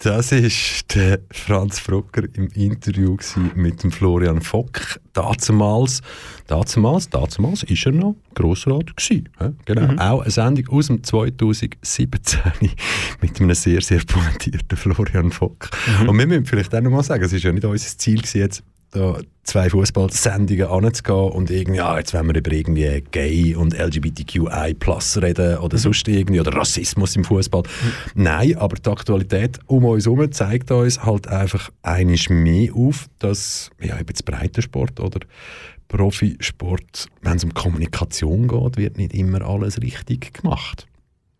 Das 0.00 0.30
ist 0.30 0.94
der 0.94 1.18
Franz 1.32 1.80
Frucker 1.80 2.22
im 2.34 2.46
Interview 2.54 3.16
mit 3.56 3.82
dem 3.82 3.90
Florian 3.90 4.40
Fock. 4.40 5.00
Dazumals, 5.12 6.02
dazumals, 6.46 7.10
dazumals 7.10 7.64
ist 7.64 7.84
er 7.84 7.90
noch 7.90 8.14
Grossrat 8.36 8.96
gewesen. 8.96 9.28
Genau. 9.64 9.92
Mhm. 9.92 9.98
Auch 9.98 10.22
eine 10.22 10.30
Sendung 10.30 10.68
aus 10.68 10.86
dem 10.86 11.02
2017 11.02 12.40
mit 13.20 13.40
einem 13.40 13.54
sehr, 13.54 13.80
sehr 13.80 14.00
pointierten 14.06 14.78
Florian 14.78 15.32
Fock. 15.32 15.68
Mhm. 16.02 16.08
Und 16.10 16.18
wir 16.18 16.28
müssen 16.28 16.46
vielleicht 16.46 16.72
auch 16.76 16.80
noch 16.80 16.92
mal 16.92 17.02
sagen, 17.02 17.24
es 17.24 17.32
ist 17.32 17.42
ja 17.42 17.50
nicht 17.50 17.64
unser 17.64 17.98
Ziel 17.98 18.18
gewesen, 18.18 18.38
jetzt 18.38 18.62
da 18.90 19.18
zwei 19.44 19.70
Fußballsendungen 19.70 20.66
anzugehen 20.66 21.32
und 21.32 21.50
irgendwie, 21.50 21.78
ja, 21.78 21.96
jetzt 21.98 22.12
wollen 22.14 22.28
wir 22.28 22.36
über 22.36 22.52
irgendwie 22.52 23.02
Gay 23.10 23.54
und 23.54 23.74
LGBTQI 23.78 24.74
Plus 24.74 25.20
reden 25.20 25.58
oder 25.58 25.76
mhm. 25.76 25.80
sonst 25.80 26.06
irgendwie 26.08 26.40
oder 26.40 26.54
Rassismus 26.54 27.16
im 27.16 27.24
Fußball. 27.24 27.62
Mhm. 27.62 28.22
Nein, 28.22 28.56
aber 28.56 28.76
die 28.76 28.90
Aktualität 28.90 29.58
um 29.66 29.84
uns 29.84 30.06
herum 30.06 30.30
zeigt 30.32 30.70
uns 30.70 31.02
halt 31.02 31.28
einfach 31.28 31.70
einiges 31.82 32.28
mehr 32.28 32.74
auf, 32.74 33.06
dass 33.18 33.70
ja, 33.80 33.98
eben 33.98 34.14
Breitensport 34.24 35.00
oder 35.00 35.20
Profisport, 35.88 37.06
wenn 37.22 37.36
es 37.36 37.44
um 37.44 37.54
Kommunikation 37.54 38.48
geht, 38.48 38.76
wird 38.76 38.98
nicht 38.98 39.14
immer 39.14 39.42
alles 39.42 39.80
richtig 39.80 40.34
gemacht. 40.34 40.86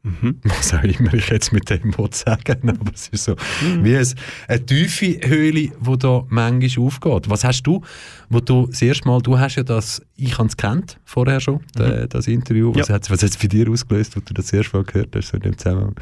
Mhm. 0.08 0.40
Was 0.44 0.74
auch 0.74 0.82
immer 0.82 1.14
ich 1.14 1.28
jetzt 1.28 1.52
mit 1.52 1.68
dem 1.70 1.92
sagen 2.10 2.70
aber 2.80 2.92
es 2.94 3.08
ist 3.08 3.24
so 3.24 3.32
mhm. 3.62 3.84
wie 3.84 3.96
ein, 3.96 4.06
eine 4.48 4.66
tiefe 4.66 5.20
Höhle, 5.26 5.70
die 5.70 5.98
da 5.98 6.24
manchmal 6.28 6.86
aufgeht. 6.86 7.30
Was 7.30 7.44
hast 7.44 7.62
du, 7.62 7.82
wo 8.28 8.40
du 8.40 8.66
das 8.66 8.82
erste 8.82 9.06
Mal, 9.06 9.20
du 9.20 9.38
hast 9.38 9.56
ja 9.56 9.62
das, 9.62 10.02
ich 10.16 10.38
habe 10.38 10.48
es 10.48 10.56
kennt 10.56 10.98
vorher 11.04 11.40
schon, 11.40 11.60
mhm. 11.76 12.08
das 12.08 12.26
Interview, 12.26 12.74
was, 12.74 12.88
ja. 12.88 12.94
hat 12.94 13.10
es 13.10 13.36
bei 13.36 13.48
dir 13.48 13.68
ausgelöst, 13.70 14.16
wo 14.16 14.20
du 14.20 14.34
das 14.34 14.52
erste 14.52 14.76
Mal 14.76 14.84
gehört 14.84 15.14
hast, 15.14 15.28
so 15.28 15.36
in 15.36 15.42
dem 15.42 15.58
Zusammenhang? 15.58 15.94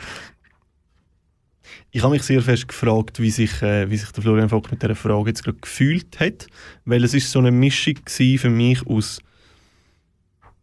Ich 1.90 2.02
habe 2.02 2.12
mich 2.12 2.22
sehr 2.22 2.42
fest 2.42 2.68
gefragt, 2.68 3.20
wie 3.20 3.30
sich, 3.30 3.62
äh, 3.62 3.90
wie 3.90 3.96
sich 3.96 4.10
der 4.10 4.22
Florian 4.22 4.48
Vogt 4.48 4.70
mit 4.70 4.82
dieser 4.82 4.94
Frage 4.94 5.30
jetzt 5.30 5.44
gerade 5.44 5.58
gefühlt 5.58 6.20
hat, 6.20 6.46
weil 6.84 7.02
es 7.04 7.14
ist 7.14 7.30
so 7.30 7.38
eine 7.38 7.50
Mischung 7.50 7.94
für 8.06 8.50
mich 8.50 8.86
aus 8.86 9.20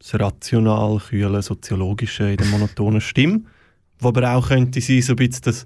das 0.04 0.20
rational, 0.20 1.00
kühle, 1.00 1.42
soziologische 1.42 2.32
in 2.32 2.38
der 2.38 2.48
monotonen 2.48 3.02
Stimme, 3.02 3.42
wo 4.00 4.10
aber 4.10 4.36
auch 4.36 4.50
könnte 4.50 4.82
sein, 4.82 5.02
so 5.02 5.14
ein 5.14 5.18
bisschen 5.18 5.44
das 5.44 5.66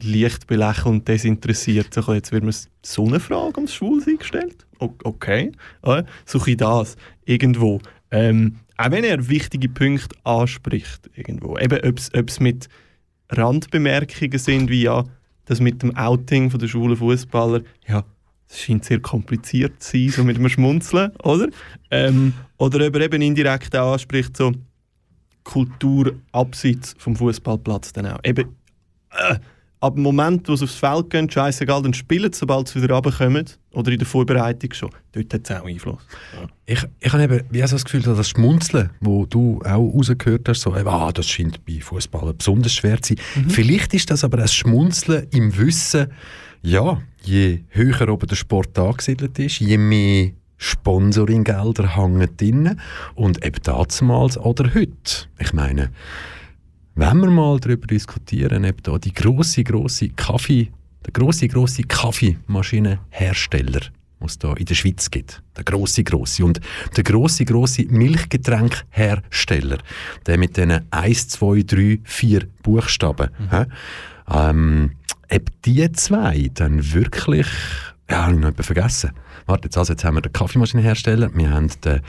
leicht 0.00 0.46
belächelnd 0.46 1.06
desinteressiert. 1.08 1.92
So, 1.92 2.12
jetzt 2.12 2.32
wird 2.32 2.44
mir 2.44 2.54
so 2.82 3.06
eine 3.06 3.20
Frage 3.20 3.56
ums 3.56 3.74
Schwulsein 3.74 4.18
gestellt. 4.18 4.66
Okay, 4.78 5.52
äh, 5.82 6.02
so 6.24 6.44
ich 6.44 6.56
das 6.56 6.96
irgendwo. 7.24 7.80
Ähm, 8.10 8.56
auch 8.76 8.90
wenn 8.90 9.04
er 9.04 9.28
wichtige 9.28 9.68
Punkte 9.68 10.16
anspricht 10.24 11.08
irgendwo. 11.14 11.56
Eben, 11.58 11.78
ob 11.84 12.28
es 12.28 12.40
mit 12.40 12.68
Randbemerkungen 13.28 14.38
sind, 14.38 14.70
wie 14.70 14.82
ja, 14.82 15.04
das 15.44 15.60
mit 15.60 15.82
dem 15.82 15.96
Outing 15.96 16.50
von 16.50 16.60
der 16.60 16.68
schwulen 16.68 16.96
Fußballer, 16.96 17.62
ja, 17.86 18.04
es 18.52 18.60
scheint 18.60 18.84
sehr 18.84 19.00
kompliziert 19.00 19.82
zu 19.82 19.96
sein, 19.96 20.08
so 20.10 20.24
mit 20.24 20.36
einem 20.36 20.48
Schmunzeln, 20.48 21.10
oder? 21.22 21.48
Ähm, 21.90 22.34
oder 22.58 22.86
ob 22.86 22.94
er 22.96 23.02
eben 23.02 23.22
indirekt 23.22 23.74
auch 23.74 23.94
anspricht, 23.94 24.36
so 24.36 24.52
Kultur 25.42 26.12
abseits 26.32 26.94
vom 26.98 27.16
Fußballplatz 27.16 27.92
dann 27.92 28.06
auch. 28.06 28.20
Eben, 28.24 28.54
äh, 29.10 29.36
ab 29.80 29.94
dem 29.94 30.02
Moment, 30.02 30.48
wo 30.48 30.54
sie 30.54 30.64
aufs 30.64 30.74
Feld 30.74 31.10
gehen, 31.10 31.28
scheißegal, 31.28 31.82
dann 31.82 31.94
spielen 31.94 32.32
sie, 32.32 32.38
sobald 32.38 32.68
sie 32.68 32.82
wieder 32.82 32.94
runterkommen. 32.94 33.46
Oder 33.72 33.90
in 33.90 33.98
der 33.98 34.06
Vorbereitung 34.06 34.72
schon. 34.74 34.90
Dort 35.12 35.32
hat 35.32 35.50
es 35.50 35.56
auch 35.56 35.66
Einfluss. 35.66 36.06
Ja. 36.34 36.46
Ich, 36.66 36.86
ich 37.00 37.12
habe 37.12 37.22
eben 37.24 37.40
wie 37.50 37.60
so 37.62 37.74
das 37.74 37.84
Gefühl, 37.84 38.02
dass 38.02 38.18
das 38.18 38.28
Schmunzeln, 38.28 38.90
wo 39.00 39.24
du 39.24 39.60
auch 39.64 39.94
rausgehört 39.94 40.48
hast, 40.48 40.60
so, 40.60 40.74
ah, 40.74 41.10
das 41.12 41.26
scheint 41.26 41.64
bei 41.64 41.80
Fußballern 41.80 42.36
besonders 42.36 42.74
schwer 42.74 43.00
zu 43.00 43.14
sein. 43.14 43.44
Mhm. 43.44 43.50
Vielleicht 43.50 43.94
ist 43.94 44.10
das 44.10 44.24
aber 44.24 44.38
ein 44.38 44.48
Schmunzeln 44.48 45.26
im 45.30 45.56
Wissen, 45.56 46.08
ja, 46.62 47.02
je 47.22 47.60
höher 47.70 48.08
oben 48.08 48.28
der 48.28 48.36
Sport 48.36 48.78
angesiedelt 48.78 49.38
ist, 49.38 49.60
je 49.60 49.78
mehr 49.78 50.30
Sponsoringgelder 50.56 51.96
hängen 51.96 52.36
drin 52.36 52.80
und 53.14 53.44
eben 53.44 53.62
damals 53.64 54.38
oder 54.38 54.72
heute. 54.74 55.26
Ich 55.38 55.52
meine, 55.52 55.90
wenn 56.94 57.20
wir 57.20 57.30
mal 57.30 57.58
darüber 57.58 57.86
diskutieren, 57.88 58.64
ob 58.64 58.82
da 58.82 58.96
die 58.98 59.12
große 59.12 59.64
große 59.64 60.10
Kaffee, 60.10 60.70
der 61.04 61.12
große 61.12 61.48
große 61.48 61.82
Kaffeemaschinenhersteller, 61.82 63.80
was 64.20 64.38
da 64.38 64.52
in 64.54 64.66
der 64.66 64.74
Schweiz 64.76 65.10
gibt, 65.10 65.42
der 65.56 65.64
große 65.64 66.04
große 66.04 66.44
und 66.44 66.60
der 66.96 67.02
große 67.02 67.44
große 67.44 67.86
Milchgetränkhersteller, 67.88 69.78
der 70.26 70.38
mit 70.38 70.56
diesen 70.56 70.82
1, 70.92 71.28
2, 71.28 71.62
3, 71.62 71.98
4 72.04 72.46
Buchstaben, 72.62 73.30
mhm. 73.38 73.66
ähm, 74.32 74.92
ob 75.34 75.62
die 75.64 75.90
zwei 75.92 76.50
dann 76.54 76.92
wirklich, 76.92 77.46
ja, 78.10 78.24
habe 78.24 78.34
ich 78.34 78.40
noch 78.40 78.48
etwas 78.48 78.66
vergessen. 78.66 79.12
Warte, 79.46 79.64
jetzt, 79.64 79.76
also 79.76 79.92
jetzt 79.92 80.04
haben 80.04 80.14
wir 80.14 80.20
den 80.20 80.32
Kaffeemaschinenhersteller, 80.32 81.30
wir 81.34 81.50
haben 81.50 81.68
den, 81.84 82.00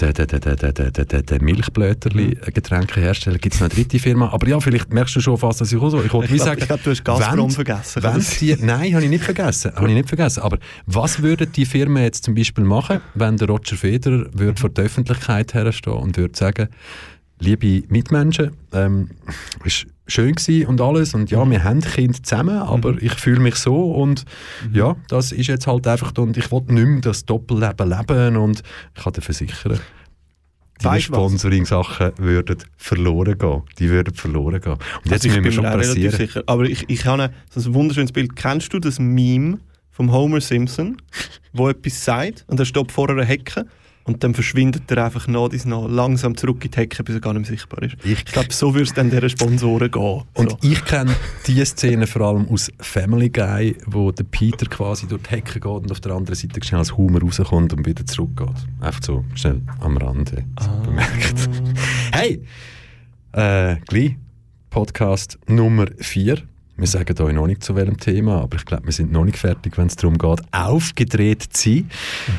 den, 0.00 0.12
den, 0.12 0.26
den, 0.26 0.40
den, 0.40 0.74
den, 0.74 0.92
den, 1.08 1.26
den 1.26 1.44
Milchblöterli-Getränkehersteller, 1.44 3.38
gibt 3.38 3.54
es 3.54 3.60
noch 3.60 3.68
eine 3.68 3.74
dritte 3.74 3.98
Firma, 3.98 4.28
aber 4.30 4.46
ja, 4.46 4.60
vielleicht 4.60 4.92
merkst 4.92 5.16
du 5.16 5.20
schon 5.20 5.38
fast, 5.38 5.60
dass 5.60 5.72
ich 5.72 5.80
auch 5.80 5.88
so, 5.88 6.02
ich 6.02 6.12
wollte 6.12 6.30
wie 6.32 6.38
sagen... 6.38 6.60
Ich 6.60 6.66
glaube, 6.66 6.82
du 6.82 6.90
hast 6.90 7.04
Gazprom 7.04 7.50
vergessen. 7.50 8.02
Wenn 8.02 8.24
die, 8.40 8.56
nein, 8.60 8.94
habe 8.94 9.04
ich 9.04 9.10
nicht 9.10 9.24
vergessen, 9.24 9.74
habe 9.74 9.88
ich 9.88 9.94
nicht 9.94 10.08
vergessen, 10.08 10.42
aber 10.42 10.58
was 10.84 11.22
würden 11.22 11.50
die 11.50 11.64
Firmen 11.64 12.02
jetzt 12.02 12.24
zum 12.24 12.34
Beispiel 12.34 12.64
machen, 12.64 13.00
wenn 13.14 13.38
der 13.38 13.48
Roger 13.48 13.76
Federer 13.76 14.26
würde 14.32 14.60
vor 14.60 14.70
der 14.70 14.84
Öffentlichkeit 14.84 15.54
herstehen 15.54 15.94
und 15.94 16.16
würde 16.18 16.36
sagen, 16.36 16.68
liebe 17.38 17.86
Mitmenschen, 17.88 18.52
ähm, 18.72 19.10
ist 19.64 19.86
schön 20.06 20.34
gewesen 20.34 20.66
und 20.66 20.80
alles 20.80 21.14
und 21.14 21.30
ja, 21.30 21.48
wir 21.48 21.64
haben 21.64 21.80
Kinder 21.80 22.22
zusammen, 22.22 22.58
aber 22.58 22.92
mhm. 22.92 22.98
ich 23.00 23.14
fühle 23.14 23.40
mich 23.40 23.56
so 23.56 23.92
und 23.92 24.24
mhm. 24.68 24.74
ja, 24.74 24.96
das 25.08 25.32
ist 25.32 25.48
jetzt 25.48 25.66
halt 25.66 25.86
einfach 25.86 26.12
und 26.16 26.36
ich 26.36 26.50
will 26.52 26.62
nicht 26.68 26.86
mehr 26.86 27.00
das 27.00 27.24
Doppelleben 27.24 27.88
leben 27.90 28.36
und 28.36 28.62
ich 28.94 29.02
kann 29.02 29.12
dir 29.12 29.22
versichern, 29.22 29.80
die 30.82 31.00
Sponsoring-Sachen 31.00 32.12
würden 32.18 32.58
verloren 32.76 33.38
gehen. 33.38 33.62
Die 33.78 33.88
würden 33.88 34.14
verloren 34.14 34.60
gehen. 34.60 34.72
Und 34.72 35.12
also 35.12 35.14
jetzt 35.14 35.26
müssen 35.26 35.44
wir 35.44 35.52
schon 35.52 35.64
passieren. 35.64 36.14
Sicher. 36.14 36.42
Aber 36.46 36.64
ich, 36.64 36.84
ich 36.88 37.06
habe 37.06 37.30
so 37.50 37.70
ein 37.70 37.74
wunderschönes 37.74 38.12
Bild. 38.12 38.36
Kennst 38.36 38.72
du 38.72 38.78
das 38.78 38.98
Meme 38.98 39.58
vom 39.90 40.12
Homer 40.12 40.40
Simpson, 40.40 40.98
wo 41.54 41.68
etwas 41.68 42.04
sagt 42.04 42.44
und 42.48 42.60
er 42.60 42.66
steht 42.66 42.92
vor 42.92 43.08
einer 43.08 43.24
Hecke 43.24 43.66
und 44.06 44.22
dann 44.22 44.34
verschwindet 44.34 44.90
er 44.90 45.04
einfach 45.04 45.26
nach 45.26 45.48
dies 45.48 45.64
nach 45.64 45.88
langsam 45.88 46.36
zurück 46.36 46.64
in 46.64 46.70
die 46.70 46.76
Hecke, 46.76 47.02
bis 47.02 47.16
er 47.16 47.20
gar 47.20 47.32
nicht 47.32 47.42
mehr 47.42 47.58
sichtbar 47.58 47.82
ist. 47.82 47.96
Ich, 48.04 48.12
ich 48.12 48.24
glaube, 48.24 48.52
so 48.52 48.72
würde 48.72 48.84
es 48.84 48.94
dann 48.94 49.10
dieser 49.10 49.28
Sponsoren 49.28 49.90
gehen. 49.90 50.22
Und 50.34 50.50
so. 50.50 50.58
ich 50.62 50.84
kenne 50.84 51.14
diese 51.46 51.66
Szene 51.66 52.06
vor 52.06 52.22
allem 52.22 52.48
aus 52.48 52.70
Family 52.78 53.28
Guy, 53.28 53.76
wo 53.86 54.12
der 54.12 54.24
Peter 54.24 54.66
quasi 54.66 55.06
durch 55.06 55.22
die 55.22 55.30
Hecke 55.30 55.54
geht 55.54 55.64
und 55.64 55.90
auf 55.90 56.00
der 56.00 56.12
anderen 56.12 56.36
Seite 56.36 56.64
schnell 56.64 56.78
als 56.78 56.96
Humor 56.96 57.20
rauskommt 57.20 57.72
und 57.72 57.84
wieder 57.84 58.06
zurückgeht. 58.06 58.48
Einfach 58.80 59.02
so 59.02 59.24
schnell 59.34 59.60
am 59.80 59.96
Rande 59.96 60.44
ah. 60.56 60.66
bemerkt. 60.84 61.50
Hey! 62.12 62.42
Äh, 63.32 63.76
gleich 63.86 64.16
Podcast 64.70 65.38
Nummer 65.46 65.86
4. 65.98 66.42
Wir 66.78 66.86
sagen 66.86 67.18
euch 67.22 67.32
noch 67.32 67.46
nicht 67.46 67.64
zu 67.64 67.74
welchem 67.74 67.96
Thema, 67.96 68.42
aber 68.42 68.56
ich 68.56 68.66
glaube, 68.66 68.84
wir 68.84 68.92
sind 68.92 69.10
noch 69.10 69.24
nicht 69.24 69.38
fertig, 69.38 69.78
wenn 69.78 69.86
es 69.86 69.96
darum 69.96 70.18
geht, 70.18 70.40
aufgedreht 70.52 71.42
zu 71.42 71.70
sein. 71.70 71.90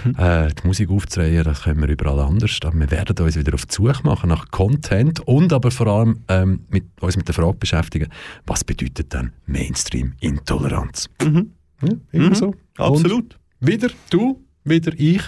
Mhm. 0.03 0.15
Äh, 0.15 0.53
die 0.53 0.67
Musik 0.67 0.91
aufzudrehen, 0.91 1.43
das 1.43 1.63
können 1.63 1.81
wir 1.81 1.89
überall 1.89 2.19
anders. 2.19 2.59
Aber 2.63 2.79
wir 2.79 2.91
werden 2.91 3.17
uns 3.17 3.35
wieder 3.35 3.55
auf 3.55 3.65
die 3.65 3.73
Suche 3.73 4.03
machen 4.03 4.29
nach 4.29 4.51
Content 4.51 5.21
und 5.21 5.51
aber 5.53 5.71
vor 5.71 5.87
allem 5.87 6.19
ähm, 6.27 6.65
mit, 6.69 6.85
uns 6.99 7.17
mit 7.17 7.27
der 7.27 7.33
Frage 7.33 7.57
beschäftigen, 7.57 8.09
was 8.45 8.63
bedeutet 8.63 9.11
denn 9.11 9.31
Mainstream-Intoleranz? 9.47 11.09
Mhm. 11.23 11.53
Ja, 11.81 11.89
immer 12.11 12.29
mhm. 12.29 12.35
so. 12.35 12.55
Absolut. 12.77 13.37
Und 13.59 13.67
wieder 13.67 13.89
du, 14.11 14.43
wieder 14.63 14.91
ich. 14.97 15.23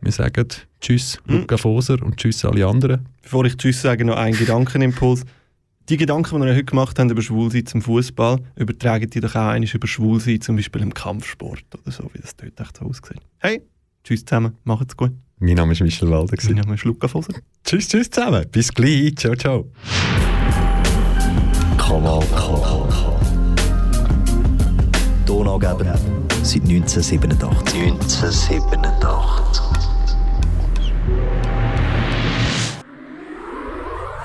Wir 0.00 0.12
sagen 0.12 0.46
Tschüss, 0.80 1.18
mhm. 1.26 1.38
Luca 1.38 1.56
Foser 1.56 2.00
und 2.02 2.18
Tschüss 2.18 2.44
alle 2.44 2.66
anderen. 2.66 3.08
Bevor 3.22 3.44
ich 3.46 3.56
Tschüss 3.56 3.82
sage, 3.82 4.04
noch 4.04 4.16
ein 4.16 4.34
Gedankenimpuls. 4.34 5.24
Die 5.88 5.96
Gedanken, 5.96 6.40
die 6.40 6.46
wir 6.46 6.54
heute 6.54 6.64
gemacht 6.64 6.98
haben 6.98 7.10
über 7.10 7.22
Schwulsein 7.22 7.66
zum 7.66 7.82
Fußball, 7.82 8.38
übertragen 8.54 9.10
die 9.10 9.20
doch 9.20 9.34
auch 9.34 9.48
einmal 9.48 9.68
über 9.68 9.88
Schwulsein 9.88 10.40
zum 10.40 10.56
Beispiel 10.56 10.80
im 10.80 10.94
Kampfsport 10.94 11.64
oder 11.74 11.90
so, 11.90 12.08
wie 12.12 12.20
das 12.20 12.36
dort 12.36 12.60
echt 12.60 12.76
so 12.76 12.84
aussieht. 12.84 13.20
Hey, 13.38 13.62
tschüss 14.04 14.24
zusammen, 14.24 14.56
macht's 14.64 14.96
gut. 14.96 15.10
Mein 15.40 15.56
Name 15.56 15.72
ist 15.72 15.80
Michel 15.80 16.08
Walder. 16.08 16.36
Mein 16.44 16.54
Name 16.54 16.74
ist 16.74 16.84
Luca 16.84 17.08
Foser. 17.08 17.34
Tschüss, 17.64 17.88
tschüss 17.88 18.08
zusammen. 18.08 18.46
Bis 18.52 18.72
gleich. 18.72 19.16
Ciao, 19.16 19.34
ciao. 19.34 19.72
Kanal 21.76 22.24
K. 22.36 22.88
Tonangeber 25.26 25.98
seit 26.42 26.62
1987. 26.62 27.82
1987. 27.82 29.81